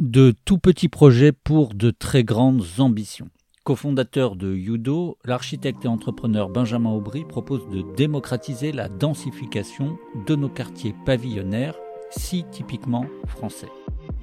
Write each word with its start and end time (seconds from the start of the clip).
De 0.00 0.32
tout 0.46 0.56
petits 0.56 0.88
projets 0.88 1.32
pour 1.32 1.74
de 1.74 1.90
très 1.90 2.24
grandes 2.24 2.64
ambitions. 2.78 3.28
Cofondateur 3.62 4.36
de 4.36 4.54
Yudo, 4.54 5.18
l'architecte 5.22 5.84
et 5.84 5.88
entrepreneur 5.88 6.48
Benjamin 6.48 6.92
Aubry 6.92 7.26
propose 7.26 7.68
de 7.68 7.84
démocratiser 7.94 8.72
la 8.72 8.88
densification 8.88 9.98
de 10.26 10.34
nos 10.34 10.48
quartiers 10.48 10.94
pavillonnaires, 11.04 11.76
si 12.10 12.46
typiquement 12.50 13.04
français. 13.26 13.68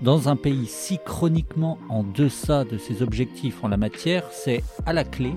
Dans 0.02 0.28
un 0.28 0.36
pays 0.36 0.66
si 0.66 0.98
chroniquement 1.06 1.78
en 1.88 2.02
deçà 2.02 2.64
de 2.66 2.80
ses 2.80 3.04
objectifs 3.04 3.64
en 3.64 3.68
la 3.68 3.78
matière, 3.78 4.24
c'est 4.32 4.64
à 4.88 4.94
la 4.94 5.04
clé 5.04 5.36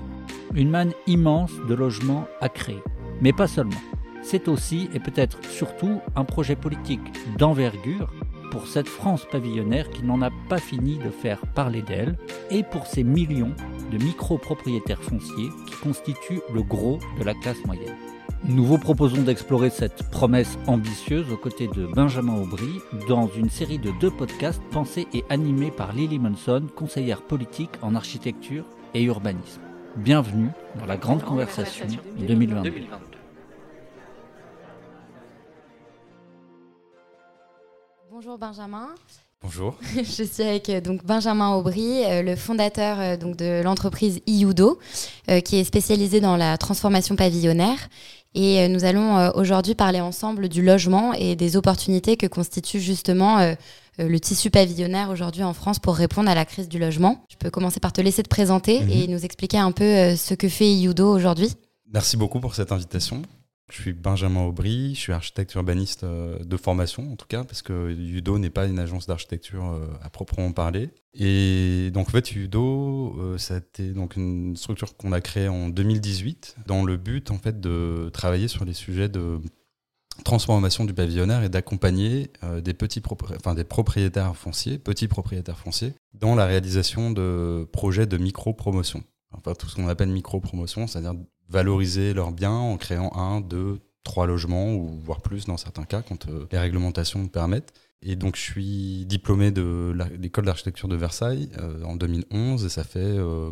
une 0.55 0.71
manne 0.71 0.93
immense 1.05 1.51
de 1.69 1.75
logements 1.75 2.25
à 2.41 2.49
créer. 2.49 2.81
Mais 3.21 3.33
pas 3.33 3.47
seulement. 3.47 3.81
C'est 4.23 4.47
aussi 4.47 4.89
et 4.95 4.99
peut-être 4.99 5.37
surtout 5.45 5.99
un 6.15 6.23
projet 6.23 6.55
politique 6.55 7.37
d'envergure 7.37 8.11
pour 8.53 8.67
cette 8.67 8.87
France 8.87 9.25
pavillonnaire 9.31 9.89
qui 9.89 10.03
n'en 10.03 10.21
a 10.21 10.29
pas 10.47 10.59
fini 10.59 10.99
de 10.99 11.09
faire 11.09 11.39
parler 11.55 11.81
d'elle, 11.81 12.15
et 12.51 12.61
pour 12.61 12.85
ces 12.85 13.03
millions 13.03 13.55
de 13.91 13.97
micro-propriétaires 13.97 15.01
fonciers 15.01 15.49
qui 15.65 15.73
constituent 15.81 16.43
le 16.53 16.61
gros 16.61 16.99
de 17.19 17.23
la 17.23 17.33
classe 17.33 17.65
moyenne. 17.65 17.95
Nous 18.43 18.63
vous 18.63 18.77
proposons 18.77 19.23
d'explorer 19.23 19.71
cette 19.71 20.03
promesse 20.11 20.59
ambitieuse 20.67 21.31
aux 21.31 21.37
côtés 21.37 21.67
de 21.67 21.87
Benjamin 21.87 22.35
Aubry 22.35 22.79
dans 23.07 23.27
une 23.27 23.49
série 23.49 23.79
de 23.79 23.91
deux 23.99 24.11
podcasts 24.11 24.61
pensés 24.69 25.07
et 25.15 25.23
animés 25.31 25.71
par 25.71 25.91
Lily 25.91 26.19
Munson, 26.19 26.67
conseillère 26.75 27.23
politique 27.23 27.71
en 27.81 27.95
architecture 27.95 28.65
et 28.93 29.01
urbanisme. 29.01 29.61
Bienvenue 29.95 30.49
dans 30.79 30.85
la 30.85 30.97
Grande 30.97 31.23
Conversation 31.23 31.87
2022. 32.19 32.71
Bonjour 38.23 38.37
Benjamin. 38.37 38.87
Bonjour. 39.41 39.77
Je 39.97 40.23
suis 40.23 40.43
avec 40.43 40.69
euh, 40.69 40.79
donc 40.79 41.03
Benjamin 41.03 41.55
Aubry, 41.55 42.05
euh, 42.05 42.21
le 42.21 42.37
fondateur 42.37 42.97
euh, 42.97 43.17
donc 43.17 43.35
de 43.35 43.61
l'entreprise 43.61 44.21
Iudo, 44.27 44.79
qui 45.43 45.57
est 45.57 45.65
spécialisée 45.65 46.21
dans 46.21 46.37
la 46.37 46.57
transformation 46.57 47.17
pavillonnaire. 47.17 47.89
Et 48.33 48.69
nous 48.69 48.85
allons 48.85 49.29
aujourd'hui 49.35 49.75
parler 49.75 49.99
ensemble 49.99 50.47
du 50.47 50.63
logement 50.63 51.11
et 51.13 51.35
des 51.35 51.57
opportunités 51.57 52.15
que 52.15 52.25
constitue 52.27 52.79
justement 52.79 53.55
le 53.99 54.19
tissu 54.19 54.49
pavillonnaire 54.49 55.09
aujourd'hui 55.09 55.43
en 55.43 55.53
France 55.53 55.79
pour 55.79 55.95
répondre 55.95 56.29
à 56.29 56.35
la 56.35 56.45
crise 56.45 56.69
du 56.69 56.79
logement. 56.79 57.25
Je 57.29 57.35
peux 57.35 57.49
commencer 57.49 57.81
par 57.81 57.91
te 57.91 57.99
laisser 57.99 58.23
te 58.23 58.29
présenter 58.29 58.79
mhm. 58.79 58.89
et 58.89 59.07
nous 59.07 59.25
expliquer 59.25 59.57
un 59.57 59.71
peu 59.73 60.15
ce 60.15 60.33
que 60.33 60.47
fait 60.47 60.73
Iudo 60.73 61.13
aujourd'hui. 61.13 61.51
Merci 61.91 62.15
beaucoup 62.15 62.39
pour 62.39 62.55
cette 62.55 62.71
invitation. 62.71 63.21
Je 63.71 63.81
suis 63.81 63.93
Benjamin 63.93 64.41
Aubry, 64.41 64.93
je 64.93 64.99
suis 64.99 65.13
architecte 65.13 65.53
urbaniste 65.55 66.03
euh, 66.03 66.37
de 66.43 66.57
formation 66.57 67.11
en 67.11 67.15
tout 67.15 67.25
cas, 67.27 67.43
parce 67.45 67.61
que 67.61 67.91
UDO 67.91 68.37
n'est 68.37 68.49
pas 68.49 68.65
une 68.65 68.77
agence 68.77 69.07
d'architecture 69.07 69.65
euh, 69.65 69.87
à 70.01 70.09
proprement 70.09 70.51
parler. 70.51 70.89
Et 71.13 71.89
donc 71.93 72.09
en 72.09 72.11
fait 72.11 72.35
UDO, 72.35 73.15
euh, 73.19 73.37
a 73.49 73.57
été 73.57 73.93
donc 73.93 74.17
une 74.17 74.57
structure 74.57 74.97
qu'on 74.97 75.13
a 75.13 75.21
créée 75.21 75.47
en 75.47 75.69
2018 75.69 76.57
dans 76.67 76.83
le 76.83 76.97
but 76.97 77.31
en 77.31 77.37
fait 77.37 77.61
de 77.61 78.09
travailler 78.11 78.49
sur 78.49 78.65
les 78.65 78.73
sujets 78.73 79.07
de 79.07 79.39
transformation 80.25 80.83
du 80.83 80.93
pavillonnaire 80.93 81.43
et 81.43 81.49
d'accompagner 81.49 82.29
des 82.61 82.75
petits 82.75 83.01
enfin 83.35 83.55
des 83.55 83.63
propriétaires 83.63 84.35
fonciers, 84.35 84.77
petits 84.77 85.07
propriétaires 85.07 85.57
fonciers, 85.57 85.93
dans 86.13 86.35
la 86.35 86.45
réalisation 86.45 87.09
de 87.09 87.67
projets 87.71 88.05
de 88.05 88.17
micro-promotion. 88.17 89.03
Enfin, 89.35 89.55
tout 89.55 89.67
ce 89.67 89.75
qu'on 89.75 89.87
appelle 89.87 90.09
micro-promotion, 90.09 90.85
c'est-à-dire 90.85 91.15
valoriser 91.53 92.13
leurs 92.13 92.31
biens 92.31 92.51
en 92.51 92.77
créant 92.77 93.15
un, 93.15 93.39
deux, 93.39 93.79
trois 94.03 94.25
logements, 94.27 94.73
ou 94.73 94.99
voire 94.99 95.21
plus 95.21 95.45
dans 95.45 95.57
certains 95.57 95.85
cas, 95.85 96.01
quand 96.01 96.27
euh, 96.27 96.45
les 96.51 96.57
réglementations 96.57 97.21
le 97.21 97.29
permettent. 97.29 97.73
Et 98.01 98.15
donc, 98.17 98.35
je 98.35 98.41
suis 98.41 99.05
diplômé 99.05 99.51
de 99.51 99.95
l'école 100.19 100.45
d'architecture 100.45 100.89
de 100.89 100.95
Versailles 100.97 101.49
euh, 101.59 101.83
en 101.83 101.95
2011, 101.95 102.65
et 102.65 102.69
ça 102.69 102.83
fait 102.83 102.99
euh, 102.99 103.51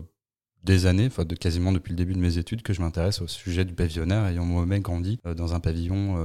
des 0.64 0.88
années, 0.88 1.06
enfin 1.08 1.26
de, 1.26 1.36
quasiment 1.36 1.72
depuis 1.72 1.92
le 1.92 1.96
début 1.96 2.14
de 2.14 2.20
mes 2.20 2.38
études, 2.38 2.64
que 2.64 2.74
je 2.74 2.82
m'intéresse 2.82 3.22
au 3.22 3.28
sujet 3.28 3.66
du 3.66 3.74
pavillonnaire, 3.74 4.26
ayant 4.26 4.46
moi-même 4.46 4.82
grandi 4.82 5.20
dans 5.38 5.54
un 5.54 5.60
pavillon 5.60 6.18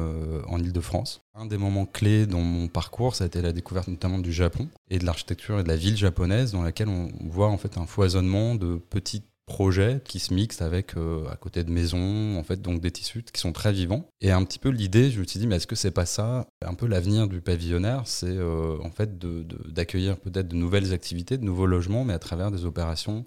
en 0.47 0.59
Ile-de-France. 0.59 1.23
Un 1.35 1.47
des 1.47 1.57
moments 1.57 1.87
clés 1.87 2.27
dans 2.27 2.43
mon 2.43 2.69
parcours, 2.69 3.15
ça 3.15 3.25
a 3.25 3.27
été 3.29 3.41
la 3.41 3.53
découverte 3.53 3.89
notamment 3.89 4.19
du 4.19 4.33
Japon 4.33 4.69
et 4.91 4.99
de 4.99 5.07
l'architecture 5.07 5.61
et 5.61 5.63
de 5.63 5.69
la 5.69 5.77
ville 5.77 5.97
japonaise, 5.97 6.53
dans 6.53 6.63
laquelle 6.63 6.89
on 6.89 7.09
voit 7.21 7.49
en 7.49 7.57
fait 7.57 7.79
un 7.79 7.87
foisonnement 7.87 8.57
de 8.57 8.77
petites 8.77 9.25
projets 9.47 10.01
qui 10.05 10.19
se 10.19 10.35
mixent 10.35 10.61
avec 10.61 10.97
euh, 10.97 11.27
à 11.29 11.37
côté 11.37 11.65
de 11.65 11.71
maisons, 11.71 12.37
en 12.37 12.43
fait, 12.43 12.61
donc 12.61 12.81
des 12.81 12.91
tissus 12.91 13.25
qui 13.33 13.41
sont 13.41 13.53
très 13.53 13.73
vivants. 13.73 14.09
Et 14.21 14.33
un 14.33 14.45
petit 14.45 14.59
peu 14.59 14.69
l'idée, 14.69 15.11
je 15.11 15.21
me 15.21 15.25
suis 15.25 15.39
dit, 15.39 15.47
mais 15.47 15.57
est-ce 15.57 15.69
que 15.69 15.77
c'est 15.77 15.93
pas 15.93 16.05
ça 16.05 16.47
un 16.65 16.75
peu 16.75 16.87
l'avenir 16.87 17.29
du 17.29 17.41
pavillonnaire 17.41 18.03
C'est 18.07 18.27
euh, 18.27 18.77
en 18.83 18.91
fait 18.91 19.19
d'accueillir 19.19 20.19
peut-être 20.19 20.49
de 20.49 20.57
nouvelles 20.57 20.93
activités, 20.93 21.39
de 21.39 21.45
nouveaux 21.45 21.67
logements, 21.67 22.05
mais 22.05 22.13
à 22.13 22.19
travers 22.19 22.51
des 22.51 22.65
opérations 22.65 23.25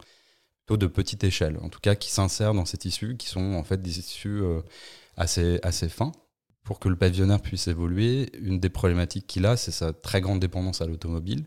plutôt 0.65 0.77
de 0.77 0.87
petite 0.87 1.23
échelle, 1.23 1.57
en 1.61 1.69
tout 1.69 1.79
cas 1.79 1.95
qui 1.95 2.11
s'insèrent 2.11 2.53
dans 2.53 2.65
ces 2.65 2.77
tissus, 2.77 3.15
qui 3.17 3.27
sont 3.27 3.53
en 3.53 3.63
fait 3.63 3.81
des 3.81 3.89
tissus 3.89 4.41
euh, 4.41 4.61
assez, 5.15 5.59
assez 5.63 5.89
fins. 5.89 6.11
Pour 6.63 6.79
que 6.79 6.89
le 6.89 6.97
pavillonnaire 6.97 7.41
puisse 7.41 7.67
évoluer, 7.67 8.29
une 8.39 8.59
des 8.59 8.69
problématiques 8.69 9.25
qu'il 9.25 9.45
a, 9.45 9.57
c'est 9.57 9.71
sa 9.71 9.93
très 9.93 10.21
grande 10.21 10.39
dépendance 10.39 10.81
à 10.81 10.85
l'automobile. 10.85 11.45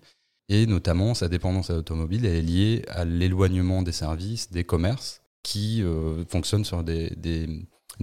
Et 0.53 0.67
notamment, 0.67 1.15
sa 1.15 1.31
dépendance 1.31 1.71
à 1.71 1.73
l'automobile 1.73 2.27
est 2.27 2.43
liée 2.43 2.85
à 2.89 3.07
l'éloignement 3.07 3.81
des 3.81 3.91
services, 3.91 4.51
des 4.51 4.65
commerces, 4.65 5.23
qui 5.43 5.83
euh, 5.83 6.27
fonctionnent 6.29 6.67
sur 6.67 6.85
des, 6.85 7.09
des, 7.17 7.49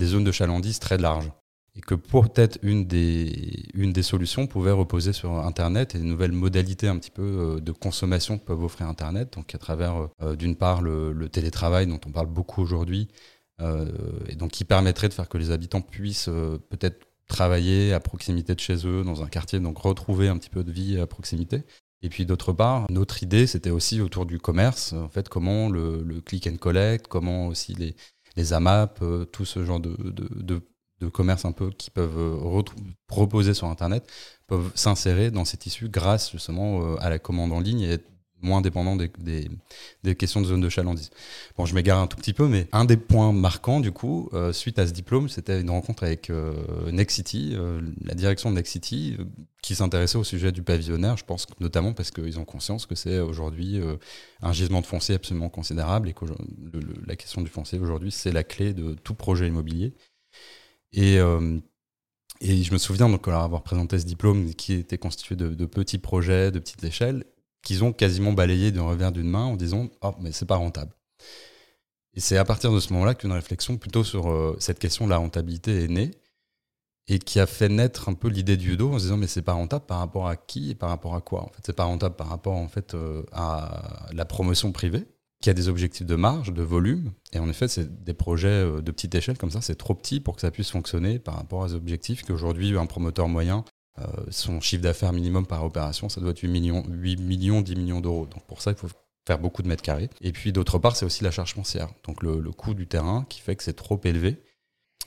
zones 0.01 0.23
de 0.23 0.31
chalandise 0.31 0.79
très 0.79 0.97
larges. 0.97 1.31
Et 1.75 1.81
que 1.81 1.93
peut-être 1.93 2.57
une 2.63 2.87
des, 2.87 3.67
une 3.75 3.93
des 3.93 4.01
solutions 4.01 4.47
pouvait 4.47 4.71
reposer 4.71 5.13
sur 5.13 5.31
Internet 5.45 5.93
et 5.93 5.99
des 5.99 6.03
nouvelles 6.03 6.31
modalités 6.31 6.87
un 6.87 6.97
petit 6.97 7.11
peu 7.11 7.21
euh, 7.21 7.59
de 7.59 7.71
consommation 7.71 8.39
que 8.39 8.45
peuvent 8.45 8.63
offrir 8.63 8.87
Internet, 8.87 9.33
donc 9.35 9.53
à 9.53 9.59
travers 9.59 10.09
euh, 10.23 10.35
d'une 10.35 10.55
part 10.55 10.81
le, 10.81 11.29
télétravail 11.29 11.85
dont 11.85 12.01
on 12.07 12.11
parle 12.11 12.27
beaucoup 12.27 12.63
aujourd'hui, 12.63 13.09
et 14.29 14.35
donc 14.35 14.51
qui 14.51 14.63
permettrait 14.63 15.09
de 15.09 15.13
faire 15.13 15.27
que 15.27 15.37
les 15.37 15.51
habitants 15.51 15.81
puissent 15.81 16.29
peut-être 16.69 17.05
travailler 17.27 17.91
à 17.91 17.99
proximité 17.99 18.55
de 18.55 18.59
chez 18.61 18.87
eux, 18.87 19.03
dans 19.03 19.21
un 19.21 19.27
quartier, 19.27 19.59
donc 19.59 19.77
retrouver 19.79 20.29
un 20.29 20.37
petit 20.37 20.49
peu 20.49 20.63
de 20.63 20.71
vie 20.71 20.97
à 20.97 21.05
proximité. 21.05 21.65
Et 22.01 22.09
puis 22.09 22.25
d'autre 22.25 22.53
part, 22.53 22.85
notre 22.89 23.23
idée, 23.23 23.45
c'était 23.45 23.71
aussi 23.71 23.99
autour 23.99 24.25
du 24.25 24.39
commerce, 24.39 24.93
en 24.93 25.09
fait, 25.09 25.27
comment 25.27 25.69
le, 25.69 26.21
click 26.21 26.47
and 26.47 26.57
collect, 26.57 27.07
comment 27.07 27.47
aussi 27.47 27.73
les, 27.75 27.95
les 28.37 28.53
AMAP, 28.53 28.99
euh, 29.01 29.25
tout 29.25 29.45
ce 29.45 29.65
genre 29.65 29.79
de, 29.79 29.95
de, 29.99 30.61
de, 31.01 31.07
commerce 31.09 31.45
un 31.45 31.51
peu 31.51 31.71
qui 31.71 31.91
peuvent 31.91 32.17
euh, 32.17 32.61
proposer 33.07 33.53
sur 33.53 33.67
Internet, 33.67 34.09
peuvent 34.47 34.71
s'insérer 34.75 35.31
dans 35.31 35.43
ces 35.45 35.57
tissus 35.57 35.89
grâce 35.89 36.31
justement 36.31 36.81
euh, 36.81 36.95
à 36.99 37.09
la 37.09 37.19
commande 37.19 37.51
en 37.51 37.59
ligne 37.59 37.81
et 37.81 37.97
moins 38.41 38.61
dépendant 38.61 38.95
des, 38.95 39.11
des, 40.03 40.15
questions 40.15 40.41
de 40.41 40.45
zone 40.45 40.61
de 40.61 40.69
chalandise. 40.69 41.09
Bon, 41.57 41.65
je 41.65 41.75
m'égare 41.75 41.99
un 41.99 42.07
tout 42.07 42.17
petit 42.17 42.33
peu, 42.33 42.47
mais 42.47 42.67
un 42.71 42.85
des 42.85 42.97
points 42.97 43.33
marquants, 43.33 43.79
du 43.79 43.91
coup, 43.91 44.29
euh, 44.33 44.53
suite 44.53 44.79
à 44.79 44.87
ce 44.87 44.93
diplôme, 44.93 45.29
c'était 45.29 45.59
une 45.59 45.69
rencontre 45.69 46.03
avec 46.03 46.29
euh, 46.29 46.91
Nexity, 46.91 47.53
euh, 47.53 47.81
la 48.03 48.13
direction 48.13 48.49
de 48.49 48.55
Nexity, 48.55 49.17
qui 49.61 49.75
s'intéressait 49.75 50.17
au 50.17 50.23
sujet 50.23 50.51
du 50.51 50.63
pavillonnaire, 50.63 51.17
je 51.17 51.25
pense 51.25 51.45
notamment 51.59 51.93
parce 51.93 52.11
qu'ils 52.11 52.39
ont 52.39 52.45
conscience 52.45 52.85
que 52.85 52.95
c'est 52.95 53.19
aujourd'hui 53.19 53.81
un 54.41 54.53
gisement 54.53 54.79
de 54.79 54.85
foncier 54.85 55.15
absolument 55.15 55.49
considérable 55.49 56.07
et 56.07 56.13
que 56.13 56.23
la 57.05 57.15
question 57.17 57.41
du 57.41 57.49
foncier 57.49 57.77
aujourd'hui, 57.77 58.11
c'est 58.11 58.31
la 58.31 58.45
clé 58.45 58.73
de 58.73 58.93
tout 58.93 59.15
projet 59.15 59.47
immobilier. 59.47 59.93
Et, 60.93 61.17
et 61.17 62.63
je 62.63 62.71
me 62.71 62.77
souviens 62.77 63.09
donc 63.09 63.27
avoir 63.27 63.63
présenté 63.63 63.99
ce 63.99 64.05
diplôme 64.05 64.53
qui 64.55 64.73
était 64.73 64.97
constitué 64.97 65.35
de 65.35 65.65
petits 65.65 65.97
projets, 65.97 66.51
de 66.51 66.59
petites 66.59 66.83
échelles, 66.85 67.25
qu'ils 67.61 67.83
ont 67.83 67.93
quasiment 67.93 68.33
balayé 68.33 68.71
d'un 68.71 68.83
revers 68.83 69.11
d'une 69.11 69.29
main 69.29 69.45
en 69.45 69.55
disant 69.55 69.89
Oh, 70.01 70.13
mais 70.19 70.31
c'est 70.31 70.45
pas 70.45 70.55
rentable. 70.55 70.93
Et 72.15 72.19
c'est 72.19 72.37
à 72.37 72.45
partir 72.45 72.71
de 72.71 72.79
ce 72.79 72.91
moment-là 72.93 73.13
qu'une 73.13 73.31
réflexion 73.31 73.77
plutôt 73.77 74.03
sur 74.03 74.29
euh, 74.29 74.55
cette 74.59 74.79
question 74.79 75.05
de 75.05 75.11
la 75.11 75.17
rentabilité 75.17 75.83
est 75.83 75.87
née 75.87 76.11
et 77.07 77.19
qui 77.19 77.39
a 77.39 77.47
fait 77.47 77.69
naître 77.69 78.09
un 78.09 78.13
peu 78.13 78.29
l'idée 78.29 78.57
du 78.57 78.69
judo 78.69 78.91
en 78.91 78.99
se 78.99 79.03
disant 79.05 79.17
mais 79.17 79.27
c'est 79.27 79.41
pas 79.41 79.53
rentable 79.53 79.85
par 79.85 79.99
rapport 79.99 80.27
à 80.27 80.35
qui 80.35 80.71
et 80.71 80.75
par 80.75 80.89
rapport 80.89 81.15
à 81.15 81.21
quoi 81.21 81.43
en 81.43 81.47
fait? 81.47 81.61
C'est 81.65 81.75
pas 81.75 81.85
rentable 81.85 82.15
par 82.15 82.29
rapport 82.29 82.55
en 82.55 82.67
fait 82.67 82.93
euh, 82.93 83.23
à 83.31 84.07
la 84.13 84.25
promotion 84.25 84.71
privée 84.71 85.05
qui 85.41 85.49
a 85.49 85.53
des 85.53 85.69
objectifs 85.69 86.05
de 86.05 86.15
marge, 86.15 86.51
de 86.51 86.63
volume. 86.63 87.13
Et 87.31 87.39
en 87.39 87.49
effet 87.49 87.67
c'est 87.67 88.03
des 88.03 88.13
projets 88.13 88.47
euh, 88.47 88.81
de 88.81 88.91
petite 88.91 89.15
échelle 89.15 89.37
comme 89.37 89.51
ça. 89.51 89.61
C'est 89.61 89.75
trop 89.75 89.95
petit 89.95 90.19
pour 90.19 90.35
que 90.35 90.41
ça 90.41 90.51
puisse 90.51 90.69
fonctionner 90.69 91.19
par 91.19 91.35
rapport 91.35 91.59
aux 91.59 91.73
objectifs 91.73 92.23
qu'aujourd'hui 92.23 92.77
un 92.77 92.85
promoteur 92.85 93.27
moyen 93.27 93.65
son 94.29 94.61
chiffre 94.61 94.83
d'affaires 94.83 95.13
minimum 95.13 95.45
par 95.45 95.63
opération, 95.63 96.09
ça 96.09 96.21
doit 96.21 96.31
être 96.31 96.39
8 96.39 96.47
millions, 96.47 96.83
8 96.87 97.17
millions 97.17 97.61
10 97.61 97.75
millions 97.75 98.01
d'euros. 98.01 98.25
Donc 98.25 98.43
pour 98.45 98.61
ça, 98.61 98.71
il 98.71 98.77
faut 98.77 98.87
faire 99.27 99.39
beaucoup 99.39 99.61
de 99.61 99.67
mètres 99.67 99.83
carrés. 99.83 100.09
Et 100.21 100.31
puis 100.31 100.51
d'autre 100.51 100.79
part, 100.79 100.95
c'est 100.95 101.05
aussi 101.05 101.23
la 101.23 101.31
charge 101.31 101.53
foncière, 101.53 101.89
donc 102.05 102.23
le, 102.23 102.41
coût 102.51 102.73
du 102.73 102.87
terrain 102.87 103.25
qui 103.29 103.41
fait 103.41 103.55
que 103.55 103.63
c'est 103.63 103.75
trop 103.75 103.99
élevé. 104.03 104.41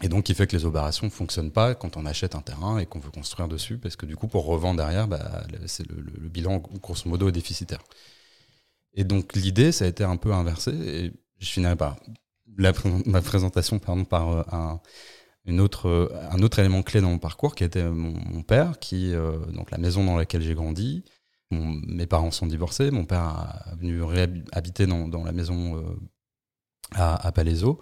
Et 0.00 0.08
donc, 0.08 0.24
qui 0.24 0.34
fait 0.34 0.46
que 0.46 0.56
les 0.56 0.64
opérations 0.64 1.06
ne 1.06 1.12
fonctionnent 1.12 1.52
pas 1.52 1.74
quand 1.74 1.96
on 1.96 2.06
achète 2.06 2.34
un 2.34 2.40
terrain 2.40 2.78
et 2.78 2.86
qu'on 2.86 2.98
veut 2.98 3.10
construire 3.10 3.46
dessus, 3.46 3.78
parce 3.78 3.94
que 3.94 4.06
du 4.06 4.16
coup, 4.16 4.26
pour 4.26 4.46
revendre 4.46 4.78
derrière, 4.78 5.06
bah, 5.06 5.44
le, 5.48 6.28
bilan, 6.28 6.58
grosso 6.58 7.08
modo, 7.08 7.28
est 7.28 7.32
déficitaire. 7.32 7.82
Et 8.94 9.04
donc, 9.04 9.34
l'idée, 9.34 9.70
ça 9.70 9.84
a 9.84 9.88
été 9.88 10.02
un 10.02 10.16
peu 10.16 10.32
inversé, 10.32 10.70
et 10.72 11.12
je 11.38 11.46
finirai 11.46 11.76
par 11.76 11.96
ma 13.06 13.22
présentation 13.22 13.78
pardon, 13.78 14.04
par 14.04 14.30
euh, 14.30 14.42
un, 14.50 14.80
une 15.44 15.60
autre, 15.60 16.10
un 16.30 16.40
autre 16.42 16.58
élément 16.58 16.82
clé 16.82 17.00
dans 17.00 17.10
mon 17.10 17.18
parcours 17.18 17.54
qui 17.54 17.64
était 17.64 17.84
mon, 17.84 18.42
père, 18.42 18.78
qui, 18.78 19.12
euh, 19.12 19.38
donc 19.46 19.70
la 19.70 19.78
maison 19.78 20.04
dans 20.04 20.16
laquelle 20.16 20.42
j'ai 20.42 20.54
grandi, 20.54 21.04
mes 21.50 22.06
parents 22.06 22.30
sont 22.30 22.46
divorcés, 22.46 22.90
mon 22.90 23.04
père 23.04 23.20
a 23.20 23.74
venu 23.76 24.00
habiter 24.52 24.86
dans, 24.86 25.08
dans, 25.08 25.24
la 25.24 25.32
maison 25.32 25.76
euh, 25.76 25.82
à, 26.92 27.26
à 27.26 27.32
Palaiso. 27.32 27.80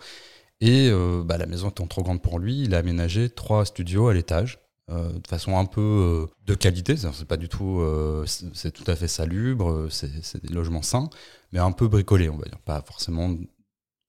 Et 0.62 0.90
bah, 1.24 1.38
la 1.38 1.46
maison 1.46 1.70
étant 1.70 1.86
trop 1.86 2.02
grande 2.02 2.20
pour 2.20 2.38
lui, 2.38 2.64
il 2.64 2.74
a 2.74 2.78
aménagé 2.78 3.30
trois 3.30 3.64
studios 3.64 4.08
à 4.08 4.14
l'étage. 4.14 4.58
de 4.90 5.26
façon 5.26 5.56
un 5.56 5.64
peu 5.64 6.28
de 6.44 6.54
qualité, 6.54 6.96
c'est 6.98 7.24
pas 7.24 7.38
du 7.38 7.48
tout, 7.48 7.82
c'est 8.26 8.70
tout 8.70 8.84
à 8.86 8.94
fait 8.94 9.08
salubre, 9.08 9.88
c'est 9.88 10.44
des 10.44 10.52
logements 10.52 10.82
sains, 10.82 11.08
mais 11.52 11.60
un 11.60 11.72
peu 11.72 11.88
bricolés, 11.88 12.28
on 12.28 12.36
va 12.36 12.44
dire, 12.44 12.58
pas 12.58 12.82
forcément 12.82 13.34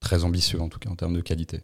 très 0.01 0.25
ambitieux 0.25 0.59
en 0.59 0.67
tout 0.67 0.79
cas 0.79 0.89
en 0.89 0.95
termes 0.95 1.13
de 1.13 1.21
qualité. 1.21 1.63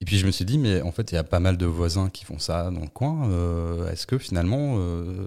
Et 0.00 0.06
puis 0.06 0.16
je 0.16 0.26
me 0.26 0.30
suis 0.30 0.46
dit, 0.46 0.58
mais 0.58 0.80
en 0.80 0.92
fait, 0.92 1.12
il 1.12 1.14
y 1.14 1.18
a 1.18 1.24
pas 1.24 1.40
mal 1.40 1.58
de 1.58 1.66
voisins 1.66 2.08
qui 2.08 2.24
font 2.24 2.38
ça 2.38 2.70
dans 2.70 2.80
le 2.80 2.88
coin. 2.88 3.30
Euh, 3.30 3.90
est-ce 3.90 4.06
que 4.06 4.18
finalement. 4.18 4.76
Euh, 4.78 5.26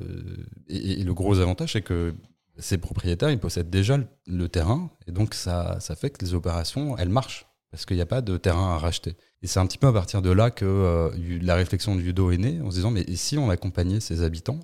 et, 0.67 1.03
le 1.03 1.13
gros 1.13 1.39
avantage, 1.39 1.73
c'est 1.73 1.83
que 1.83 2.15
ces 2.57 2.79
propriétaires, 2.79 3.29
ils 3.29 3.39
possèdent 3.39 3.69
déjà 3.69 3.99
le, 4.25 4.49
terrain. 4.49 4.89
Et 5.07 5.11
donc, 5.11 5.35
ça, 5.35 5.77
ça 5.79 5.95
fait 5.95 6.09
que 6.09 6.25
les 6.25 6.33
opérations, 6.33 6.97
elles 6.97 7.09
marchent. 7.09 7.45
Parce 7.69 7.85
qu'il 7.87 7.95
n'y 7.95 8.03
a 8.03 8.07
pas 8.07 8.21
de 8.21 8.37
terrain 8.37 8.75
à 8.75 8.77
racheter. 8.77 9.15
Et 9.41 9.47
c'est 9.47 9.59
un 9.59 9.65
petit 9.65 9.79
peu 9.79 9.87
à 9.87 9.93
partir 9.93 10.21
de 10.21 10.29
là 10.29 10.51
que 10.51 10.63
euh, 10.63 11.09
la 11.41 11.55
réflexion 11.55 11.95
du 11.95 12.03
Judo 12.03 12.29
est 12.29 12.37
née, 12.37 12.61
en 12.61 12.69
se 12.69 12.75
disant, 12.75 12.91
mais 12.91 13.03
si 13.15 13.37
on 13.37 13.49
accompagnait 13.49 13.99
ces 13.99 14.21
habitants, 14.21 14.59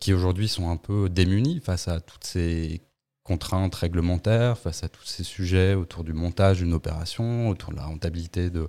qui 0.00 0.12
aujourd'hui 0.12 0.48
sont 0.48 0.68
un 0.68 0.76
peu 0.76 1.08
démunis 1.08 1.60
face 1.60 1.86
à 1.86 2.00
toutes 2.00 2.24
ces 2.24 2.82
contraintes 3.22 3.74
réglementaires, 3.74 4.58
face 4.58 4.82
à 4.82 4.88
tous 4.88 5.04
ces 5.04 5.22
sujets 5.22 5.74
autour 5.74 6.02
du 6.02 6.12
montage 6.12 6.58
d'une 6.58 6.72
opération, 6.72 7.48
autour 7.48 7.70
de 7.70 7.76
la 7.76 7.84
rentabilité 7.84 8.50
de, 8.50 8.68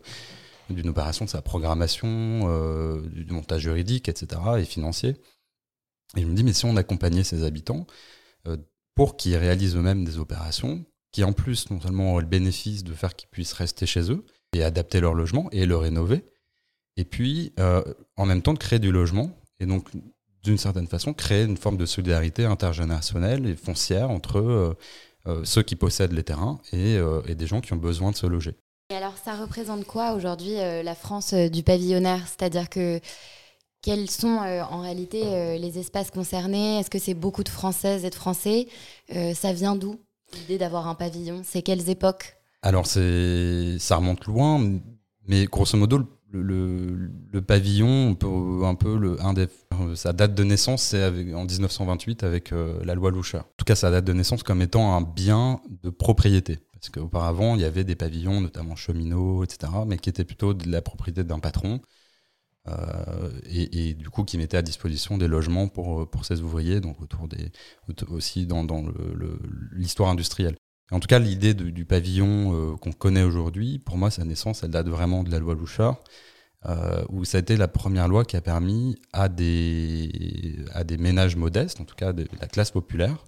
d'une 0.74 0.90
opération, 0.90 1.26
de 1.26 1.30
sa 1.30 1.42
programmation, 1.42 2.10
euh, 2.44 3.02
du 3.10 3.32
montage 3.34 3.62
juridique, 3.62 4.10
etc., 4.10 4.42
et 4.60 4.66
financier. 4.66 5.16
Et 6.18 6.22
je 6.22 6.26
me 6.26 6.34
dis, 6.34 6.44
mais 6.44 6.54
si 6.54 6.66
on 6.66 6.76
accompagnait 6.76 7.24
ces 7.24 7.44
habitants 7.44 7.86
euh, 8.48 8.58
pour 8.96 9.18
qu'ils 9.18 9.36
réalisent 9.36 9.76
eux-mêmes 9.76 10.06
des 10.06 10.18
opérations, 10.18 10.86
qui 11.12 11.24
en 11.24 11.34
plus, 11.34 11.70
non 11.72 11.82
seulement 11.82 12.14
auraient 12.14 12.24
le 12.24 12.30
bénéfice 12.30 12.84
de 12.84 12.94
faire 12.94 13.16
qu'ils 13.16 13.30
puissent 13.30 13.54
rester 13.54 13.86
chez 13.86 14.12
eux 14.12 14.26
et 14.54 14.64
adapter 14.64 15.00
leur 15.00 15.14
logement 15.14 15.50
et 15.52 15.66
le 15.66 15.78
rénover, 15.78 16.26
et 16.98 17.06
puis 17.06 17.54
euh, 17.60 17.84
en 18.18 18.26
même 18.26 18.42
temps 18.42 18.54
de 18.54 18.60
créer 18.60 18.80
du 18.80 18.92
logement, 18.92 19.32
et 19.60 19.66
donc 19.66 19.90
d'une 20.44 20.58
certaine 20.58 20.88
façon 20.88 21.14
créer 21.14 21.44
une 21.44 21.58
forme 21.58 21.78
de 21.78 21.86
solidarité 21.86 22.46
intergénérationnelle 22.46 23.46
et 23.46 23.56
foncière 23.56 24.10
entre 24.10 24.78
ceux 25.44 25.62
qui 25.62 25.76
possèdent 25.76 26.14
les 26.14 26.24
terrains 26.24 26.60
et, 26.72 26.98
et 27.28 27.36
des 27.36 27.46
gens 27.46 27.60
qui 27.60 27.74
ont 27.74 27.78
besoin 27.78 28.12
de 28.12 28.16
se 28.16 28.26
loger. 28.26 28.56
Et 28.92 28.96
alors, 28.96 29.14
ça 29.24 29.36
représente 29.36 29.86
quoi 29.86 30.14
aujourd'hui 30.14 30.58
euh, 30.58 30.82
la 30.82 30.96
France 30.96 31.34
euh, 31.34 31.48
du 31.48 31.62
pavillonnaire? 31.62 32.26
C'est-à-dire 32.26 32.70
que 32.70 33.00
quels 33.84 34.10
sont 34.10 34.42
euh, 34.42 34.64
en 34.64 34.82
réalité 34.82 35.60
les 35.60 35.78
espaces 35.78 36.10
concernés? 36.10 36.80
Est-ce 36.80 36.90
que 36.90 36.98
c'est 36.98 37.14
beaucoup 37.14 37.44
de 37.44 37.50
Françaises 37.50 38.04
et 38.04 38.10
de 38.10 38.16
Français? 38.16 38.68
Ça 39.36 39.54
vient 39.54 39.76
d'où 39.76 40.00
l'idée 40.34 40.58
d'avoir 40.58 40.88
un 40.88 40.96
pavillon? 40.96 41.44
C'est 41.46 41.62
quelles 41.62 41.90
époques? 41.90 42.36
Alors, 42.64 42.88
ça 42.88 43.96
remonte 43.96 44.26
loin, 44.26 44.60
mais 45.28 45.46
grosso 45.46 45.78
modo, 45.78 46.02
le, 46.32 47.42
pavillon, 47.42 48.18
un 48.64 48.76
peu 48.76 48.98
le, 48.98 49.18
un 49.22 49.34
sa 49.96 50.12
date 50.12 50.36
de 50.36 50.44
naissance, 50.44 50.82
c'est 50.82 51.34
en 51.34 51.46
1928 51.46 52.24
avec 52.24 52.52
la 52.84 52.96
loi 52.96 53.12
Loucher. 53.12 53.38
En 53.38 53.46
tout 53.56 53.66
cas, 53.66 53.76
sa 53.76 53.92
date 53.92 54.04
de 54.04 54.14
naissance 54.14 54.44
comme 54.44 54.62
étant 54.62 54.94
un 54.94 55.02
bien 55.02 55.62
de 55.84 55.90
propriété. 55.90 56.60
Parce 56.80 56.90
qu'auparavant, 56.90 57.56
il 57.56 57.62
y 57.62 57.66
avait 57.66 57.84
des 57.84 57.96
pavillons, 57.96 58.42
notamment 58.42 58.76
cheminots, 58.76 59.44
etc., 59.44 59.72
mais 59.86 59.98
qui 59.98 60.10
étaient 60.10 60.24
plutôt 60.24 60.54
de 60.54 60.70
la 60.72 60.82
propriété 60.82 61.24
d'un 61.24 61.40
patron. 61.40 61.82
Euh, 62.68 63.32
et, 63.46 63.94
du 63.94 64.10
coup 64.10 64.24
qui 64.24 64.38
mettait 64.38 64.58
à 64.58 64.62
disposition 64.62 65.18
des 65.18 65.28
logements 65.28 65.68
pour, 65.68 66.10
pour 66.10 66.26
ses 66.26 66.42
ouvriers, 66.42 66.82
donc 66.82 67.02
autour 67.02 67.28
des, 67.28 67.52
aussi 68.10 68.46
dans, 68.46 68.66
l'histoire 69.72 70.10
industrielle. 70.10 70.56
En 70.92 71.00
tout 71.00 71.08
cas, 71.08 71.20
l'idée 71.20 71.54
du 71.54 71.86
pavillon 71.86 72.74
euh, 72.74 72.76
qu'on 72.78 72.92
connaît 72.92 73.24
aujourd'hui, 73.24 73.80
pour 73.80 73.98
moi, 73.98 74.10
sa 74.12 74.26
naissance, 74.26 74.64
elle 74.64 74.72
date 74.72 74.88
vraiment 74.88 75.24
de 75.24 75.32
la 75.32 75.40
loi 75.40 75.54
Louchard, 75.54 76.00
euh, 76.66 77.04
où 77.10 77.26
ça 77.26 77.38
a 77.38 77.42
été 77.42 77.58
la 77.58 77.68
première 77.68 78.08
loi 78.08 78.26
qui 78.26 78.36
a 78.38 78.42
permis 78.42 78.98
à 79.14 79.30
des, 79.30 80.60
à 80.74 80.84
des 80.84 80.98
ménages 80.98 81.36
modestes, 81.36 81.80
en 81.80 81.86
tout 81.86 81.96
cas 81.96 82.14
de 82.14 82.28
la 82.40 82.48
classe 82.48 82.72
populaire, 82.72 83.24